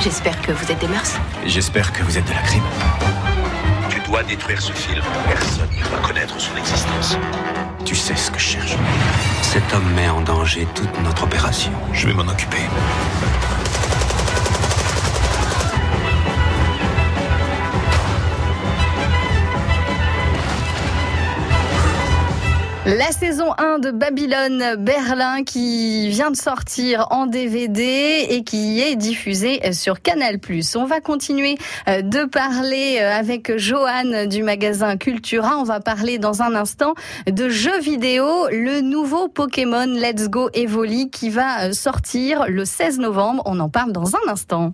J'espère 0.00 0.40
que 0.40 0.52
vous 0.52 0.70
êtes 0.70 0.78
des 0.78 0.88
mœurs. 0.88 1.18
J'espère 1.44 1.92
que 1.92 2.02
vous 2.02 2.16
êtes 2.16 2.24
de 2.24 2.32
la 2.32 2.42
crime. 2.42 2.62
Tu 3.90 4.00
dois 4.08 4.22
détruire 4.22 4.62
ce 4.62 4.72
film. 4.72 5.02
Personne 5.28 5.68
ne 5.76 5.88
doit 5.88 5.98
connaître 6.06 6.40
son 6.40 6.56
existence. 6.56 7.18
Tu 7.84 7.94
sais 7.94 8.16
ce 8.16 8.30
que 8.30 8.38
je 8.38 8.44
cherche. 8.44 8.76
Cet 9.42 9.74
homme 9.74 9.92
met 9.94 10.08
en 10.08 10.20
danger 10.20 10.66
toute 10.74 11.02
notre 11.02 11.24
opération. 11.24 11.72
Je 11.92 12.06
vais 12.06 12.14
m'en 12.14 12.30
occuper. 12.30 12.62
La 22.86 23.12
saison 23.12 23.52
1 23.58 23.78
de 23.78 23.90
Babylone 23.90 24.76
Berlin 24.78 25.44
qui 25.44 26.08
vient 26.08 26.30
de 26.30 26.36
sortir 26.36 27.08
en 27.10 27.26
DVD 27.26 28.24
et 28.30 28.42
qui 28.42 28.80
est 28.80 28.96
diffusée 28.96 29.60
sur 29.74 30.00
Canal+. 30.00 30.38
On 30.76 30.86
va 30.86 31.02
continuer 31.02 31.58
euh, 31.88 32.00
de 32.00 32.24
parler 32.24 32.98
euh, 33.02 33.12
avec 33.12 33.54
Joanne 33.58 34.26
du 34.30 34.42
magasin 34.42 34.96
Cultura. 34.96 35.58
On 35.58 35.64
va 35.64 35.80
parler 35.80 36.16
dans 36.16 36.40
un 36.40 36.54
instant 36.54 36.94
de 37.26 37.50
jeux 37.50 37.80
vidéo, 37.80 38.48
le 38.50 38.80
nouveau 38.80 39.28
Pokémon 39.28 39.84
Let's 39.84 40.30
Go 40.30 40.48
Evoli 40.54 41.10
qui 41.10 41.28
va 41.28 41.64
euh, 41.64 41.72
sortir 41.72 42.46
le 42.48 42.64
16 42.64 42.98
novembre. 42.98 43.42
On 43.44 43.60
en 43.60 43.68
parle 43.68 43.92
dans 43.92 44.16
un 44.16 44.32
instant. 44.32 44.72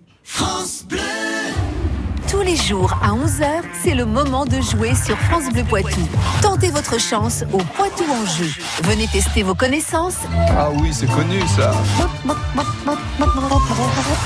Tous 2.29 2.41
les 2.41 2.57
jours 2.57 2.93
à 3.01 3.11
11h, 3.11 3.45
c'est 3.81 3.93
le 3.93 4.05
moment 4.05 4.45
de 4.45 4.59
jouer 4.59 4.93
sur 4.95 5.17
France 5.17 5.45
Bleu 5.53 5.63
Poitou. 5.63 6.01
Tentez 6.41 6.69
votre 6.69 6.99
chance 6.99 7.45
au 7.53 7.57
Poitou 7.57 8.03
en 8.03 8.25
jeu. 8.25 8.49
Venez 8.83 9.07
tester 9.07 9.43
vos 9.43 9.55
connaissances. 9.55 10.17
Ah 10.57 10.69
oui, 10.73 10.89
c'est 10.91 11.07
connu 11.07 11.39
ça. 11.55 11.71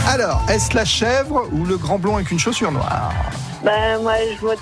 Alors, 0.07 0.41
est-ce 0.49 0.75
la 0.75 0.83
chèvre 0.83 1.47
ou 1.51 1.63
le 1.63 1.77
grand 1.77 1.99
blond 1.99 2.15
avec 2.15 2.31
une 2.31 2.39
chaussure 2.39 2.71
noire? 2.71 3.13
Ben, 3.63 4.01
moi, 4.01 4.13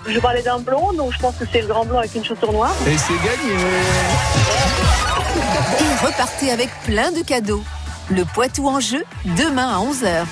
je, 0.08 0.20
parlais 0.20 0.42
d'un 0.42 0.60
blond, 0.60 0.92
donc 0.92 1.14
je 1.14 1.20
pense 1.20 1.36
que 1.36 1.46
c'est 1.50 1.62
le 1.62 1.68
grand 1.68 1.86
blond 1.86 2.00
avec 2.00 2.14
une 2.16 2.26
chaussure 2.26 2.52
noire. 2.52 2.76
Et 2.88 2.98
c'est 2.98 3.14
gagné 3.14 3.54
Et 5.80 6.06
repartez 6.06 6.52
avec 6.52 6.70
plein 6.84 7.12
de 7.14 7.22
cadeaux. 7.22 7.64
Le 8.10 8.26
Poitou 8.26 8.68
en 8.68 8.82
jeu, 8.82 9.06
demain 9.38 9.70
à 9.70 9.80
11h. 9.80 10.26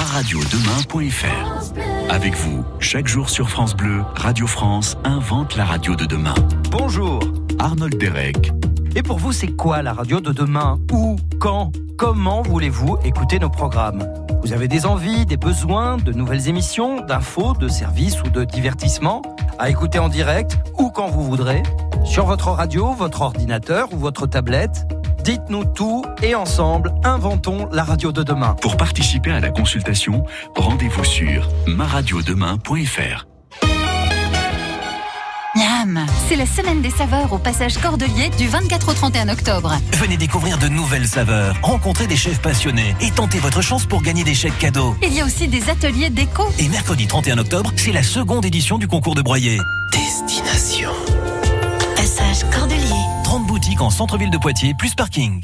maradiodemain.fr. 0.00 1.74
Avec 2.08 2.34
vous, 2.34 2.64
chaque 2.78 3.06
jour 3.06 3.28
sur 3.28 3.50
France 3.50 3.76
Bleu, 3.76 4.02
Radio 4.16 4.46
France 4.46 4.96
invente 5.04 5.56
la 5.56 5.66
radio 5.66 5.94
de 5.94 6.06
demain. 6.06 6.32
Bonjour. 6.70 7.20
Arnold 7.58 7.98
Derek. 7.98 8.50
Et 8.96 9.02
pour 9.02 9.18
vous, 9.18 9.32
c'est 9.32 9.48
quoi 9.48 9.82
la 9.82 9.92
radio 9.92 10.22
de 10.22 10.32
demain 10.32 10.78
Où 10.90 11.16
Quand 11.38 11.72
Comment 11.98 12.40
voulez-vous 12.40 12.96
écouter 13.04 13.38
nos 13.38 13.50
programmes 13.50 14.10
Vous 14.42 14.54
avez 14.54 14.68
des 14.68 14.86
envies, 14.86 15.26
des 15.26 15.36
besoins, 15.36 15.98
de 15.98 16.12
nouvelles 16.12 16.48
émissions, 16.48 17.02
d'infos, 17.02 17.52
de 17.52 17.68
services 17.68 18.22
ou 18.22 18.30
de 18.30 18.44
divertissements 18.44 19.20
à 19.58 19.68
écouter 19.68 19.98
en 19.98 20.08
direct 20.08 20.56
ou 20.78 20.88
quand 20.88 21.08
vous 21.08 21.24
voudrez? 21.24 21.62
Sur 22.06 22.24
votre 22.24 22.48
radio, 22.48 22.94
votre 22.94 23.20
ordinateur 23.20 23.92
ou 23.92 23.98
votre 23.98 24.26
tablette 24.26 24.86
Dites-nous 25.24 25.64
tout 25.64 26.04
et 26.22 26.34
ensemble, 26.34 26.94
inventons 27.04 27.68
la 27.72 27.84
radio 27.84 28.10
de 28.12 28.22
demain. 28.22 28.54
Pour 28.60 28.76
participer 28.76 29.30
à 29.30 29.40
la 29.40 29.50
consultation, 29.50 30.24
rendez-vous 30.56 31.04
sur 31.04 31.48
maradiodemain.fr. 31.66 33.26
Miam 35.56 36.06
C'est 36.28 36.36
la 36.36 36.46
semaine 36.46 36.80
des 36.80 36.90
saveurs 36.90 37.32
au 37.32 37.38
passage 37.38 37.76
Cordelier 37.78 38.30
du 38.38 38.46
24 38.46 38.90
au 38.90 38.94
31 38.94 39.28
octobre. 39.28 39.74
Venez 39.94 40.16
découvrir 40.16 40.58
de 40.58 40.68
nouvelles 40.68 41.08
saveurs, 41.08 41.56
rencontrer 41.60 42.06
des 42.06 42.16
chefs 42.16 42.40
passionnés 42.40 42.94
et 43.00 43.10
tenter 43.10 43.38
votre 43.40 43.60
chance 43.60 43.84
pour 43.84 44.02
gagner 44.02 44.24
des 44.24 44.34
chèques 44.34 44.58
cadeaux. 44.58 44.94
Il 45.02 45.12
y 45.12 45.20
a 45.20 45.26
aussi 45.26 45.48
des 45.48 45.68
ateliers 45.68 46.08
déco. 46.08 46.44
Et 46.58 46.68
mercredi 46.68 47.06
31 47.06 47.38
octobre, 47.38 47.72
c'est 47.76 47.92
la 47.92 48.04
seconde 48.04 48.44
édition 48.44 48.78
du 48.78 48.86
concours 48.88 49.16
de 49.16 49.22
broyer. 49.22 49.58
Destination. 49.92 50.90
Passage 51.96 52.48
Cordelier. 53.60 53.70
30 53.70 53.70
boutiques 53.70 53.80
en 53.82 53.90
centre-ville 53.90 54.30
de 54.30 54.38
Poitiers, 54.38 54.74
plus 54.74 54.94
parking. 54.94 55.42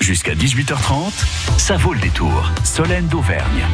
Jusqu'à 0.00 0.34
18h30, 0.34 1.58
ça 1.58 1.76
vaut 1.76 1.92
le 1.92 2.00
détour. 2.00 2.50
Solène 2.64 3.06
d'Auvergne. 3.06 3.64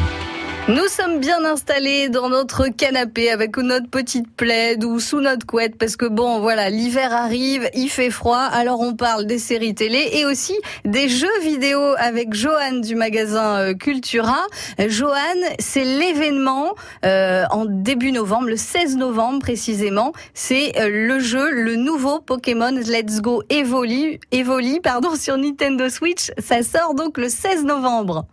Nous 0.69 0.87
sommes 0.87 1.19
bien 1.19 1.43
installés 1.43 2.07
dans 2.07 2.29
notre 2.29 2.69
canapé 2.69 3.29
avec 3.29 3.57
notre 3.57 3.89
petite 3.89 4.33
plaide 4.33 4.85
ou 4.85 5.01
sous 5.01 5.19
notre 5.19 5.45
couette 5.45 5.77
parce 5.77 5.97
que 5.97 6.05
bon 6.05 6.39
voilà 6.39 6.69
l'hiver 6.69 7.11
arrive, 7.11 7.69
il 7.73 7.89
fait 7.89 8.09
froid 8.09 8.37
alors 8.39 8.79
on 8.79 8.95
parle 8.95 9.25
des 9.25 9.39
séries 9.39 9.75
télé 9.75 10.11
et 10.13 10.25
aussi 10.25 10.53
des 10.85 11.09
jeux 11.09 11.39
vidéo 11.41 11.81
avec 11.97 12.33
Johan 12.33 12.79
du 12.81 12.95
magasin 12.95 13.57
euh, 13.57 13.73
Cultura. 13.73 14.39
Johan, 14.87 15.17
c'est 15.59 15.83
l'événement 15.83 16.75
euh, 17.03 17.43
en 17.51 17.65
début 17.65 18.13
novembre, 18.13 18.47
le 18.47 18.55
16 18.55 18.95
novembre 18.95 19.39
précisément, 19.39 20.13
c'est 20.33 20.79
euh, 20.79 20.87
le 20.89 21.19
jeu, 21.19 21.51
le 21.51 21.75
nouveau 21.75 22.21
Pokémon 22.21 22.71
Let's 22.71 23.19
Go 23.19 23.43
Evoli, 23.49 24.17
Evoli 24.31 24.79
pardon 24.79 25.15
sur 25.19 25.35
Nintendo 25.35 25.89
Switch. 25.89 26.31
Ça 26.37 26.63
sort 26.63 26.95
donc 26.95 27.17
le 27.17 27.27
16 27.27 27.65
novembre. 27.65 28.25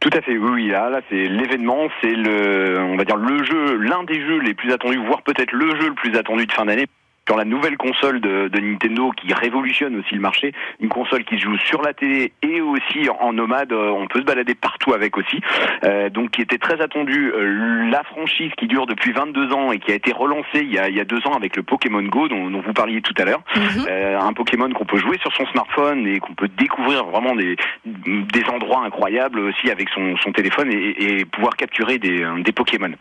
Tout 0.00 0.10
à 0.12 0.20
fait, 0.20 0.36
oui, 0.36 0.68
là, 0.68 0.90
là 0.90 1.00
c'est 1.08 1.24
l'événement, 1.24 1.88
c'est 2.00 2.14
le, 2.14 2.78
on 2.80 2.96
va 2.96 3.04
dire 3.04 3.16
le 3.16 3.42
jeu, 3.42 3.76
l'un 3.78 4.04
des 4.04 4.20
jeux 4.20 4.38
les 4.38 4.54
plus 4.54 4.72
attendus, 4.72 4.98
voire 5.04 5.22
peut-être 5.22 5.52
le 5.52 5.74
jeu 5.80 5.88
le 5.88 5.94
plus 5.94 6.16
attendu 6.16 6.46
de 6.46 6.52
fin 6.52 6.66
d'année 6.66 6.86
sur 7.28 7.36
la 7.36 7.44
nouvelle 7.44 7.76
console 7.76 8.22
de, 8.22 8.48
de, 8.48 8.58
Nintendo 8.58 9.10
qui 9.10 9.34
révolutionne 9.34 9.94
aussi 9.96 10.14
le 10.14 10.20
marché, 10.22 10.52
une 10.80 10.88
console 10.88 11.24
qui 11.24 11.36
se 11.36 11.42
joue 11.42 11.58
sur 11.58 11.82
la 11.82 11.92
télé 11.92 12.32
et 12.40 12.62
aussi 12.62 13.06
en 13.20 13.34
nomade, 13.34 13.70
euh, 13.70 13.90
on 13.90 14.06
peut 14.06 14.20
se 14.20 14.24
balader 14.24 14.54
partout 14.54 14.94
avec 14.94 15.18
aussi, 15.18 15.38
euh, 15.84 16.08
donc 16.08 16.30
qui 16.30 16.40
était 16.40 16.56
très 16.56 16.80
attendu. 16.80 17.30
Euh, 17.34 17.90
la 17.90 18.02
franchise 18.02 18.50
qui 18.56 18.66
dure 18.66 18.86
depuis 18.86 19.12
22 19.12 19.52
ans 19.52 19.72
et 19.72 19.78
qui 19.78 19.92
a 19.92 19.94
été 19.94 20.10
relancée 20.10 20.62
il 20.62 20.72
y 20.72 20.78
a, 20.78 20.88
il 20.88 20.96
y 20.96 21.00
a 21.00 21.04
deux 21.04 21.26
ans 21.26 21.34
avec 21.34 21.54
le 21.54 21.62
Pokémon 21.62 22.02
Go 22.02 22.28
dont, 22.28 22.50
dont 22.50 22.62
vous 22.62 22.72
parliez 22.72 23.02
tout 23.02 23.14
à 23.18 23.26
l'heure, 23.26 23.42
euh, 23.88 24.18
un 24.18 24.32
Pokémon 24.32 24.70
qu'on 24.70 24.86
peut 24.86 24.98
jouer 24.98 25.18
sur 25.18 25.34
son 25.34 25.44
smartphone 25.48 26.06
et 26.06 26.20
qu'on 26.20 26.32
peut 26.34 26.48
découvrir 26.48 27.04
vraiment 27.04 27.36
des, 27.36 27.56
des 27.84 28.44
endroits 28.50 28.84
incroyables 28.86 29.40
aussi 29.40 29.70
avec 29.70 29.90
son, 29.90 30.16
son 30.16 30.32
téléphone 30.32 30.72
et, 30.72 31.18
et 31.20 31.24
pouvoir 31.26 31.56
capturer 31.56 31.98
des, 31.98 32.26
des 32.38 32.52
Pokémon. 32.52 32.92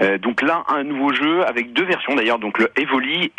Euh, 0.00 0.18
donc 0.18 0.42
là, 0.42 0.62
un 0.68 0.84
nouveau 0.84 1.12
jeu 1.12 1.44
avec 1.46 1.72
deux 1.72 1.84
versions 1.84 2.14
d'ailleurs, 2.14 2.38
donc 2.38 2.58
le 2.58 2.70
Evoli 2.76 3.32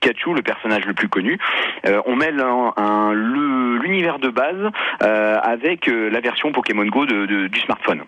Pikachu, 0.00 0.34
le 0.34 0.42
personnage 0.42 0.84
le 0.86 0.94
plus 0.94 1.08
connu. 1.08 1.38
Euh, 1.86 2.00
on 2.06 2.16
mêle 2.16 2.40
un, 2.40 2.72
un- 2.76 3.12
le- 3.12 3.76
l'univers 3.78 4.18
de 4.18 4.28
base 4.28 4.70
euh, 5.02 5.38
avec 5.42 5.88
euh, 5.88 6.08
la 6.10 6.20
version 6.20 6.52
Pokémon 6.52 6.86
Go 6.86 7.06
de- 7.06 7.26
de- 7.26 7.46
du 7.48 7.60
smartphone. 7.60 8.02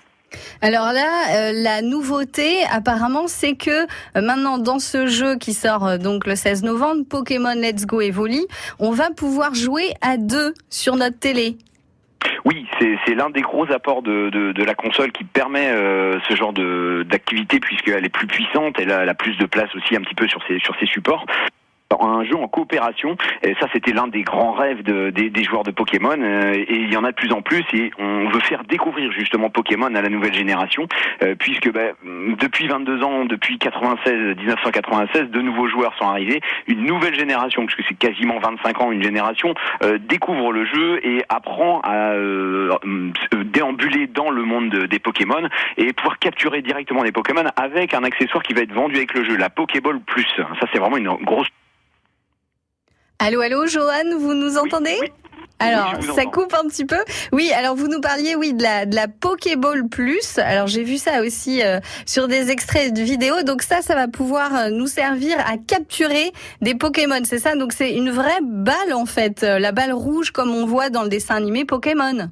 Alors 0.62 0.92
là, 0.92 1.08
euh, 1.36 1.52
la 1.54 1.82
nouveauté, 1.82 2.60
apparemment, 2.72 3.26
c'est 3.26 3.54
que 3.54 3.70
euh, 3.70 4.22
maintenant, 4.22 4.56
dans 4.56 4.78
ce 4.78 5.06
jeu 5.06 5.36
qui 5.36 5.52
sort 5.52 5.86
euh, 5.86 5.98
donc 5.98 6.26
le 6.26 6.34
16 6.34 6.62
novembre, 6.64 7.02
Pokémon 7.08 7.52
Let's 7.54 7.84
Go 7.86 8.00
Evoli, 8.00 8.46
on 8.78 8.92
va 8.92 9.10
pouvoir 9.10 9.54
jouer 9.54 9.90
à 10.00 10.16
deux 10.16 10.54
sur 10.70 10.96
notre 10.96 11.18
télé. 11.18 11.56
Oui, 12.44 12.66
c'est 13.06 13.14
l'un 13.14 13.30
des 13.30 13.40
gros 13.42 13.70
apports 13.72 14.02
de, 14.02 14.30
de, 14.30 14.52
de 14.52 14.64
la 14.64 14.74
console 14.74 15.12
qui 15.12 15.24
permet 15.24 15.68
euh, 15.70 16.18
ce 16.28 16.34
genre 16.34 16.52
de 16.52 17.04
d'activité 17.08 17.60
puisqu'elle 17.60 18.04
est 18.04 18.08
plus 18.08 18.26
puissante, 18.26 18.76
elle 18.78 18.90
a, 18.92 19.02
elle 19.02 19.08
a 19.08 19.14
plus 19.14 19.36
de 19.36 19.44
place 19.46 19.72
aussi 19.74 19.94
un 19.96 20.00
petit 20.00 20.14
peu 20.14 20.26
sur 20.28 20.40
ses 20.48 20.58
sur 20.60 20.74
ses 20.80 20.86
supports. 20.86 21.26
Un 22.00 22.24
jeu 22.24 22.36
en 22.36 22.48
coopération, 22.48 23.16
et 23.42 23.54
ça 23.60 23.66
c'était 23.72 23.92
l'un 23.92 24.06
des 24.08 24.22
grands 24.22 24.52
rêves 24.52 24.82
de- 24.82 25.10
des, 25.10 25.30
des 25.30 25.44
joueurs 25.44 25.62
de 25.64 25.70
Pokémon, 25.70 26.16
euh, 26.18 26.52
et 26.54 26.74
il 26.76 26.92
y 26.92 26.96
en 26.96 27.04
a 27.04 27.10
de 27.10 27.16
plus 27.16 27.32
en 27.32 27.42
plus, 27.42 27.64
et 27.72 27.90
on 27.98 28.28
veut 28.28 28.40
faire 28.40 28.64
découvrir 28.64 29.10
justement 29.12 29.50
Pokémon 29.50 29.94
à 29.94 30.00
la 30.02 30.08
nouvelle 30.08 30.34
génération, 30.34 30.86
euh, 31.22 31.34
puisque 31.38 31.70
bah, 31.72 31.92
depuis 32.40 32.66
22 32.68 33.02
ans, 33.02 33.24
depuis 33.24 33.58
96, 33.58 34.36
1996, 34.38 35.30
de 35.30 35.40
nouveaux 35.40 35.68
joueurs 35.68 35.94
sont 35.98 36.06
arrivés, 36.06 36.40
une 36.66 36.84
nouvelle 36.84 37.14
génération, 37.14 37.66
puisque 37.66 37.86
c'est 37.88 37.98
quasiment 37.98 38.38
25 38.38 38.80
ans 38.80 38.92
une 38.92 39.02
génération, 39.02 39.54
euh, 39.82 39.98
découvre 39.98 40.52
le 40.52 40.64
jeu 40.64 41.00
et 41.06 41.22
apprend 41.28 41.80
à 41.82 42.12
euh, 42.12 42.70
euh, 42.84 43.44
déambuler 43.44 44.06
dans 44.06 44.30
le 44.30 44.42
monde 44.42 44.70
de- 44.70 44.86
des 44.86 44.98
Pokémon 44.98 45.48
et 45.76 45.92
pouvoir 45.92 46.18
capturer 46.18 46.62
directement 46.62 47.02
des 47.02 47.12
Pokémon 47.12 47.44
avec 47.56 47.94
un 47.94 48.04
accessoire 48.04 48.42
qui 48.42 48.54
va 48.54 48.62
être 48.62 48.72
vendu 48.72 48.96
avec 48.96 49.14
le 49.14 49.24
jeu, 49.24 49.36
la 49.36 49.50
Pokéball 49.50 50.00
Plus. 50.00 50.26
Ça 50.36 50.66
c'est 50.72 50.78
vraiment 50.78 50.96
une 50.96 51.08
grosse 51.24 51.48
Allô, 53.24 53.40
allô, 53.40 53.66
Johan, 53.68 54.18
vous 54.18 54.34
nous 54.34 54.58
entendez 54.58 54.98
alors, 55.60 55.94
Oui, 56.00 56.08
ça 56.12 56.24
coupe 56.24 56.52
un 56.54 56.66
petit 56.66 56.84
peu. 56.84 56.96
Oui, 57.30 57.52
alors 57.56 57.76
vous 57.76 57.86
nous 57.86 58.00
parliez, 58.00 58.34
oui, 58.34 58.52
de 58.52 58.64
la, 58.64 58.84
de 58.84 58.96
la 58.96 59.06
Pokéball 59.06 59.88
Plus. 59.88 60.38
Alors 60.38 60.66
j'ai 60.66 60.82
vu 60.82 60.96
ça 60.96 61.20
aussi 61.22 61.62
euh, 61.62 61.78
sur 62.04 62.26
des 62.26 62.50
extraits 62.50 62.92
de 62.92 63.00
vidéos. 63.00 63.44
Donc 63.44 63.62
ça, 63.62 63.80
ça 63.80 63.94
va 63.94 64.08
pouvoir 64.08 64.52
euh, 64.56 64.70
nous 64.70 64.88
servir 64.88 65.38
à 65.38 65.56
capturer 65.56 66.32
des 66.62 66.74
Pokémon. 66.74 67.20
C'est 67.22 67.38
ça? 67.38 67.54
Donc 67.54 67.72
c'est 67.72 67.94
une 67.94 68.10
vraie 68.10 68.40
balle 68.42 68.92
en 68.92 69.06
fait, 69.06 69.44
euh, 69.44 69.60
la 69.60 69.70
balle 69.70 69.92
rouge 69.92 70.32
comme 70.32 70.50
on 70.50 70.66
voit 70.66 70.90
dans 70.90 71.04
le 71.04 71.08
dessin 71.08 71.36
animé 71.36 71.64
Pokémon. 71.64 72.28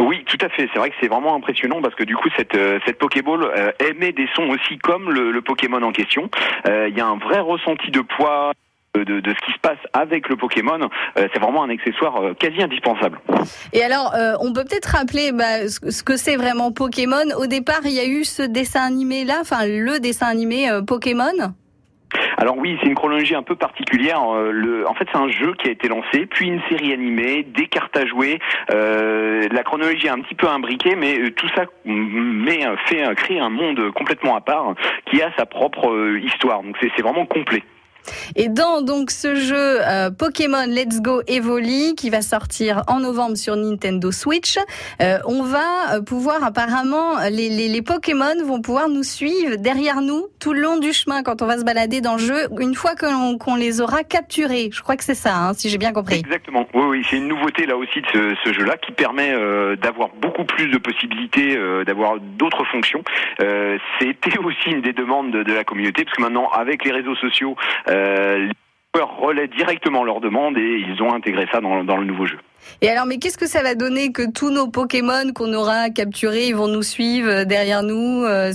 Oui, 0.00 0.24
tout 0.26 0.44
à 0.44 0.48
fait. 0.48 0.68
C'est 0.72 0.78
vrai 0.80 0.90
que 0.90 0.96
c'est 1.00 1.08
vraiment 1.08 1.36
impressionnant 1.36 1.80
parce 1.80 1.94
que 1.94 2.04
du 2.04 2.16
coup, 2.16 2.28
cette, 2.36 2.58
cette 2.84 2.98
Pokéball 2.98 3.44
euh, 3.44 3.70
émet 3.78 4.10
des 4.12 4.28
sons 4.34 4.48
aussi 4.48 4.76
comme 4.78 5.10
le, 5.10 5.30
le 5.30 5.40
Pokémon 5.40 5.80
en 5.82 5.92
question. 5.92 6.28
Euh, 6.68 6.88
Il 6.90 6.98
y 6.98 7.00
a 7.00 7.06
un 7.06 7.16
vrai 7.16 7.38
ressenti 7.38 7.92
de 7.92 8.00
poids. 8.00 8.52
Euh, 8.96 9.04
De, 9.04 9.20
de 9.20 9.30
ce 9.30 9.46
qui 9.46 9.52
se 9.52 9.58
passe 9.60 9.78
avec 9.92 10.28
le 10.28 10.36
Pokémon, 10.36 10.78
Euh, 11.18 11.28
c'est 11.32 11.38
vraiment 11.38 11.62
un 11.62 11.70
accessoire 11.70 12.16
euh, 12.16 12.34
quasi 12.34 12.62
indispensable. 12.62 13.18
Et 13.72 13.82
alors, 13.82 14.14
on 14.40 14.52
peut 14.52 14.64
peut-être 14.64 14.96
rappeler 14.96 15.32
bah, 15.32 15.68
ce 15.68 16.02
que 16.02 16.16
c'est 16.16 16.36
vraiment 16.36 16.72
Pokémon. 16.72 17.28
Au 17.38 17.46
départ, 17.46 17.80
il 17.84 17.92
y 17.92 18.00
a 18.00 18.06
eu 18.06 18.24
ce 18.24 18.42
dessin 18.42 18.82
animé 18.86 19.24
là, 19.24 19.38
enfin 19.40 19.66
le 19.66 20.00
dessin 20.00 20.26
animé 20.26 20.68
Pokémon. 20.86 21.54
Alors 22.38 22.56
oui, 22.58 22.76
c'est 22.80 22.88
une 22.88 22.94
chronologie 22.94 23.34
un 23.34 23.42
peu 23.42 23.56
particulière. 23.56 24.20
Euh, 24.22 24.50
le, 24.52 24.88
en 24.88 24.94
fait, 24.94 25.06
c'est 25.10 25.18
un 25.18 25.28
jeu 25.28 25.54
qui 25.54 25.68
a 25.68 25.70
été 25.70 25.88
lancé, 25.88 26.26
puis 26.26 26.48
une 26.48 26.60
série 26.68 26.92
animée, 26.92 27.44
des 27.44 27.66
cartes 27.66 27.96
à 27.96 28.06
jouer. 28.06 28.38
Euh, 28.70 29.48
la 29.50 29.62
chronologie 29.62 30.06
est 30.06 30.10
un 30.10 30.20
petit 30.20 30.34
peu 30.34 30.48
imbriquée, 30.48 30.96
mais 30.96 31.30
tout 31.32 31.48
ça 31.54 31.64
met, 31.84 32.60
fait 32.86 33.14
créer 33.16 33.40
un 33.40 33.50
monde 33.50 33.90
complètement 33.92 34.36
à 34.36 34.40
part 34.40 34.74
qui 35.10 35.22
a 35.22 35.30
sa 35.36 35.46
propre 35.46 36.16
histoire. 36.22 36.62
Donc 36.62 36.76
c'est 36.80 37.02
vraiment 37.02 37.26
complet. 37.26 37.62
Et 38.34 38.48
dans 38.48 38.82
donc 38.82 39.10
ce 39.10 39.34
jeu 39.34 39.78
euh, 39.86 40.10
Pokémon 40.10 40.66
Let's 40.66 41.00
Go 41.00 41.22
Evoli 41.26 41.94
qui 41.94 42.10
va 42.10 42.22
sortir 42.22 42.82
en 42.88 43.00
novembre 43.00 43.36
sur 43.36 43.56
Nintendo 43.56 44.12
Switch, 44.12 44.58
euh, 45.00 45.18
on 45.26 45.42
va 45.42 45.94
euh, 45.94 46.00
pouvoir 46.02 46.42
apparemment 46.44 47.18
les, 47.30 47.82
Pokémon 47.82 48.34
vont 48.44 48.60
pouvoir 48.60 48.88
nous 48.88 49.02
suivre 49.02 49.56
derrière 49.56 50.00
nous 50.00 50.26
tout 50.46 50.52
le 50.52 50.60
long 50.60 50.78
du 50.78 50.92
chemin 50.92 51.24
quand 51.24 51.42
on 51.42 51.46
va 51.46 51.58
se 51.58 51.64
balader 51.64 52.00
dans 52.00 52.12
le 52.12 52.20
jeu 52.20 52.46
une 52.60 52.76
fois 52.76 52.94
que 52.94 53.36
qu'on 53.38 53.56
les 53.56 53.80
aura 53.80 54.04
capturés. 54.04 54.68
Je 54.72 54.80
crois 54.80 54.96
que 54.96 55.02
c'est 55.02 55.16
ça, 55.16 55.36
hein, 55.36 55.54
si 55.54 55.68
j'ai 55.68 55.76
bien 55.76 55.92
compris. 55.92 56.20
Exactement. 56.20 56.68
Oui, 56.72 56.84
oui, 56.88 57.06
c'est 57.10 57.16
une 57.16 57.26
nouveauté 57.26 57.66
là 57.66 57.76
aussi 57.76 58.00
de 58.00 58.06
ce, 58.12 58.36
ce 58.44 58.52
jeu-là 58.52 58.76
qui 58.76 58.92
permet 58.92 59.32
euh, 59.32 59.74
d'avoir 59.74 60.10
beaucoup 60.20 60.44
plus 60.44 60.68
de 60.68 60.78
possibilités, 60.78 61.56
euh, 61.56 61.82
d'avoir 61.82 62.20
d'autres 62.20 62.64
fonctions. 62.66 63.02
Euh, 63.42 63.76
C'était 63.98 64.38
aussi 64.44 64.70
une 64.70 64.82
des 64.82 64.92
demandes 64.92 65.32
de, 65.32 65.42
de 65.42 65.52
la 65.52 65.64
communauté 65.64 66.04
parce 66.04 66.16
que 66.16 66.22
maintenant, 66.22 66.48
avec 66.50 66.84
les 66.84 66.92
réseaux 66.92 67.16
sociaux, 67.16 67.56
euh, 67.88 68.46
les 68.46 68.52
joueurs 68.96 69.16
relaient 69.18 69.48
directement 69.48 70.04
leurs 70.04 70.20
demandes 70.20 70.56
et 70.56 70.84
ils 70.88 71.02
ont 71.02 71.12
intégré 71.12 71.46
ça 71.52 71.60
dans, 71.60 71.84
dans 71.84 71.96
le 71.96 72.04
nouveau 72.04 72.26
jeu. 72.26 72.38
Et 72.82 72.88
alors, 72.88 73.06
mais 73.06 73.18
qu'est-ce 73.18 73.38
que 73.38 73.46
ça 73.46 73.62
va 73.62 73.74
donner 73.74 74.12
que 74.12 74.30
tous 74.30 74.50
nos 74.50 74.68
Pokémon 74.68 75.32
qu'on 75.34 75.52
aura 75.52 75.90
capturés, 75.90 76.48
ils 76.48 76.56
vont 76.56 76.68
nous 76.68 76.82
suivre 76.82 77.28
euh, 77.28 77.44
derrière 77.44 77.82
nous 77.82 78.24
euh, 78.24 78.52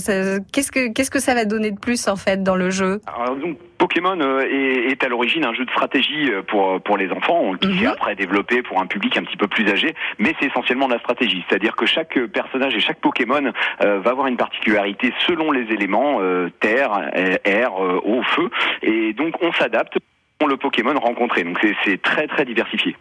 Qu'est-ce 0.52 0.70
que 0.70 0.92
qu'est-ce 0.92 1.10
que 1.10 1.20
ça 1.20 1.34
va 1.34 1.44
donner 1.44 1.70
de 1.70 1.78
plus 1.78 2.08
en 2.08 2.16
fait 2.16 2.42
dans 2.42 2.56
le 2.56 2.70
jeu? 2.70 3.00
Alors 3.06 3.36
donc 3.36 3.56
Pokémon 3.78 4.20
euh, 4.20 4.42
est, 4.42 4.92
est 4.92 5.02
à 5.02 5.08
l'origine 5.08 5.44
un 5.44 5.54
jeu 5.54 5.64
de 5.64 5.70
stratégie 5.70 6.30
pour 6.46 6.80
pour 6.82 6.98
les 6.98 7.10
enfants 7.10 7.54
qui 7.60 7.78
s'est 7.78 7.86
après 7.86 8.14
développé 8.14 8.62
pour 8.62 8.80
un 8.80 8.86
public 8.86 9.16
un 9.16 9.24
petit 9.24 9.36
peu 9.36 9.48
plus 9.48 9.68
âgé, 9.68 9.94
mais 10.18 10.34
c'est 10.38 10.46
essentiellement 10.46 10.88
de 10.88 10.94
la 10.94 11.00
stratégie, 11.00 11.42
c'est-à-dire 11.48 11.74
que 11.74 11.86
chaque 11.86 12.18
personnage 12.28 12.74
et 12.74 12.80
chaque 12.80 13.00
Pokémon 13.00 13.52
euh, 13.82 13.98
va 14.00 14.10
avoir 14.10 14.26
une 14.26 14.36
particularité 14.36 15.12
selon 15.26 15.50
les 15.50 15.72
éléments 15.72 16.18
euh, 16.20 16.50
terre, 16.60 17.10
air, 17.44 17.72
eau, 17.74 18.22
feu, 18.22 18.50
et 18.82 19.14
donc 19.14 19.34
on 19.42 19.52
s'adapte 19.52 19.98
le 20.46 20.56
Pokémon 20.56 20.94
rencontré. 20.98 21.44
Donc 21.44 21.58
c'est- 21.84 22.00
très 22.02 22.26
très 22.26 22.44
diversifié. 22.44 22.96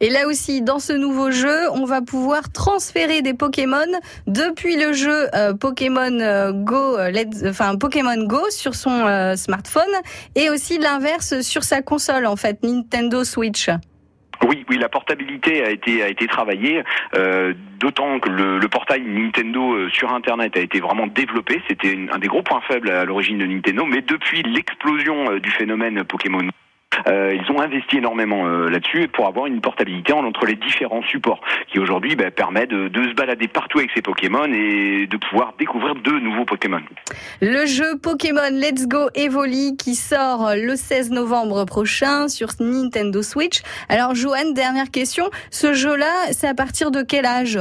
Et 0.00 0.10
là 0.10 0.26
aussi, 0.26 0.60
dans 0.60 0.80
ce 0.80 0.92
nouveau 0.92 1.30
jeu, 1.30 1.56
on 1.72 1.84
va 1.84 2.02
pouvoir 2.02 2.50
transférer 2.52 3.22
des 3.22 3.32
Pokémon 3.32 3.86
depuis 4.26 4.76
le 4.76 4.92
jeu 4.92 5.28
euh, 5.34 5.54
Pokémon 5.54 6.18
euh, 6.20 6.52
Go, 6.52 6.98
euh, 6.98 7.10
Let's- 7.10 7.48
enfin 7.48 7.76
Pokémon 7.76 8.26
Go 8.26 8.50
sur 8.50 8.74
son 8.74 8.90
euh, 9.06 9.36
smartphone, 9.36 9.94
et 10.34 10.50
aussi 10.50 10.78
l'inverse 10.78 11.40
sur 11.42 11.62
sa 11.62 11.80
console 11.80 12.26
en 12.26 12.36
fait, 12.36 12.62
Nintendo 12.64 13.22
Switch. 13.22 13.70
Oui, 14.46 14.64
oui, 14.68 14.78
la 14.78 14.88
portabilité 14.88 15.64
a 15.64 15.70
été 15.70 16.02
a 16.02 16.08
été 16.08 16.26
travaillée, 16.26 16.82
euh, 17.14 17.54
d'autant 17.78 18.18
que 18.18 18.28
le, 18.28 18.58
le 18.58 18.68
portail 18.68 19.00
Nintendo 19.06 19.88
sur 19.90 20.12
Internet 20.12 20.56
a 20.56 20.60
été 20.60 20.80
vraiment 20.80 21.06
développé. 21.06 21.62
C'était 21.68 21.96
un 22.12 22.18
des 22.18 22.26
gros 22.26 22.42
points 22.42 22.60
faibles 22.68 22.90
à 22.90 23.04
l'origine 23.04 23.38
de 23.38 23.46
Nintendo, 23.46 23.86
mais 23.86 24.02
depuis 24.02 24.42
l'explosion 24.42 25.38
du 25.38 25.50
phénomène 25.52 26.02
Pokémon 26.04 26.42
Euh, 27.06 27.34
ils 27.34 27.52
ont 27.52 27.60
investi 27.60 27.98
énormément 27.98 28.46
euh, 28.46 28.68
là-dessus 28.68 29.08
pour 29.08 29.26
avoir 29.26 29.46
une 29.46 29.60
portabilité 29.60 30.12
entre 30.12 30.46
les 30.46 30.56
différents 30.56 31.02
supports 31.02 31.40
qui 31.68 31.78
aujourd'hui 31.78 32.16
bah, 32.16 32.30
permet 32.30 32.66
de, 32.66 32.88
de, 32.88 33.08
se 33.08 33.14
balader 33.14 33.48
partout 33.48 33.78
avec 33.78 33.90
ses 33.94 34.02
Pokémon 34.02 34.44
et 34.52 35.06
de 35.06 35.16
pouvoir 35.16 35.54
découvrir 35.58 35.94
de 35.94 36.10
nouveaux 36.12 36.44
Pokémon. 36.44 36.80
Le 37.40 37.66
jeu 37.66 37.98
Pokémon 38.02 38.50
Let's 38.50 38.86
Go 38.86 39.08
Evoli 39.14 39.76
qui 39.76 39.94
sort 39.94 40.52
le 40.56 40.76
16 40.76 41.10
novembre 41.10 41.64
prochain 41.64 42.28
sur 42.28 42.48
Nintendo 42.60 43.22
Switch. 43.22 43.62
Alors 43.88 44.14
Joanne, 44.14 44.54
dernière 44.54 44.90
question, 44.90 45.30
ce 45.50 45.72
jeu-là, 45.72 46.32
c'est 46.32 46.48
à 46.48 46.54
partir 46.54 46.90
de 46.90 47.02
quel 47.02 47.26
âge? 47.26 47.58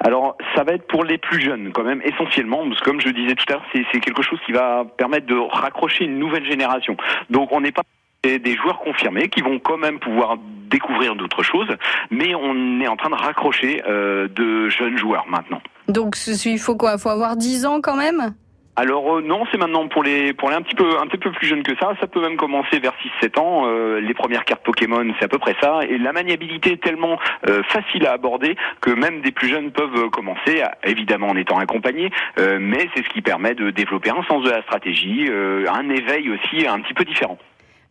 Alors, 0.00 0.36
ça 0.54 0.62
va 0.62 0.72
être 0.72 0.86
pour 0.86 1.04
les 1.04 1.18
plus 1.18 1.40
jeunes, 1.40 1.72
quand 1.72 1.82
même, 1.82 2.00
essentiellement, 2.04 2.66
parce 2.68 2.80
que 2.80 2.84
comme 2.84 3.00
je 3.00 3.08
disais 3.08 3.34
tout 3.34 3.44
à 3.48 3.54
l'heure, 3.54 3.66
c'est 3.72 4.00
quelque 4.00 4.22
chose 4.22 4.38
qui 4.46 4.52
va 4.52 4.84
permettre 4.96 5.26
de 5.26 5.36
raccrocher 5.36 6.04
une 6.04 6.18
nouvelle 6.18 6.44
génération. 6.46 6.96
Donc, 7.30 7.50
on 7.52 7.60
n'est 7.60 7.72
pas 7.72 7.82
des 8.22 8.56
joueurs 8.56 8.80
confirmés 8.80 9.28
qui 9.28 9.40
vont 9.40 9.58
quand 9.58 9.76
même 9.76 9.98
pouvoir 9.98 10.36
découvrir 10.68 11.14
d'autres 11.14 11.42
choses, 11.42 11.68
mais 12.10 12.34
on 12.34 12.80
est 12.80 12.88
en 12.88 12.96
train 12.96 13.10
de 13.10 13.14
raccrocher 13.14 13.82
euh, 13.86 14.28
de 14.28 14.68
jeunes 14.68 14.98
joueurs 14.98 15.26
maintenant. 15.28 15.60
Donc 15.88 16.16
il 16.26 16.58
faut 16.58 16.76
quoi? 16.76 16.94
Il 16.94 17.00
faut 17.00 17.10
avoir 17.10 17.36
10 17.36 17.66
ans 17.66 17.80
quand 17.80 17.96
même? 17.96 18.34
Alors 18.78 19.16
euh, 19.16 19.22
non, 19.22 19.44
c'est 19.50 19.56
maintenant 19.56 19.88
pour 19.88 20.02
les 20.02 20.34
pour 20.34 20.50
les 20.50 20.56
un 20.56 20.60
petit 20.60 20.74
peu 20.74 20.98
un 21.00 21.06
petit 21.06 21.16
peu 21.16 21.32
plus 21.32 21.46
jeunes 21.46 21.62
que 21.62 21.74
ça. 21.80 21.94
Ça 21.98 22.06
peut 22.06 22.20
même 22.20 22.36
commencer 22.36 22.78
vers 22.78 22.92
6-7 23.22 23.40
ans. 23.40 23.62
Euh, 23.64 24.00
les 24.00 24.12
premières 24.12 24.44
cartes 24.44 24.62
Pokémon, 24.62 25.02
c'est 25.18 25.24
à 25.24 25.28
peu 25.28 25.38
près 25.38 25.56
ça. 25.62 25.80
Et 25.88 25.96
la 25.96 26.12
maniabilité 26.12 26.72
est 26.72 26.82
tellement 26.82 27.18
euh, 27.48 27.62
facile 27.70 28.06
à 28.06 28.12
aborder 28.12 28.54
que 28.82 28.90
même 28.90 29.22
des 29.22 29.32
plus 29.32 29.48
jeunes 29.48 29.70
peuvent 29.70 30.10
commencer, 30.10 30.62
évidemment 30.84 31.28
en 31.28 31.36
étant 31.36 31.58
accompagnés. 31.58 32.10
mais 32.36 32.88
c'est 32.94 33.02
ce 33.02 33.08
qui 33.08 33.22
permet 33.22 33.54
de 33.54 33.70
développer 33.70 34.10
un 34.10 34.22
sens 34.28 34.44
de 34.44 34.50
la 34.50 34.62
stratégie, 34.62 35.28
un 35.30 35.88
éveil 35.88 36.30
aussi 36.30 36.66
un 36.66 36.80
petit 36.80 36.94
peu 36.94 37.04
différent. 37.04 37.38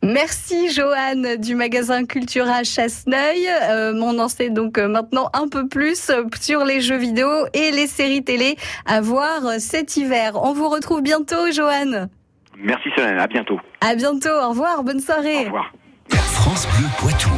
Merci 0.03 0.69
Joanne 0.69 1.37
du 1.37 1.55
magasin 1.55 2.05
Cultura 2.05 2.63
Chasseneuil. 2.63 3.47
Euh, 3.69 3.93
on 4.01 4.19
en 4.19 4.27
sait 4.27 4.49
donc 4.49 4.77
euh, 4.77 4.87
maintenant 4.87 5.29
un 5.33 5.47
peu 5.47 5.67
plus 5.67 6.11
sur 6.39 6.63
les 6.63 6.81
jeux 6.81 6.97
vidéo 6.97 7.27
et 7.53 7.71
les 7.71 7.87
séries 7.87 8.23
télé 8.23 8.55
à 8.85 9.01
voir 9.01 9.41
cet 9.59 9.97
hiver. 9.97 10.33
On 10.35 10.53
vous 10.53 10.69
retrouve 10.69 11.01
bientôt 11.01 11.51
Joanne. 11.51 12.09
Merci 12.57 12.89
Solène, 12.95 13.19
à 13.19 13.27
bientôt. 13.27 13.59
À 13.81 13.95
bientôt, 13.95 14.29
au 14.29 14.49
revoir, 14.49 14.83
bonne 14.83 15.01
soirée. 15.01 15.41
Au 15.41 15.45
revoir. 15.45 15.73
France 16.09 16.67
Bleu 16.77 16.87
Poitou. 16.99 17.29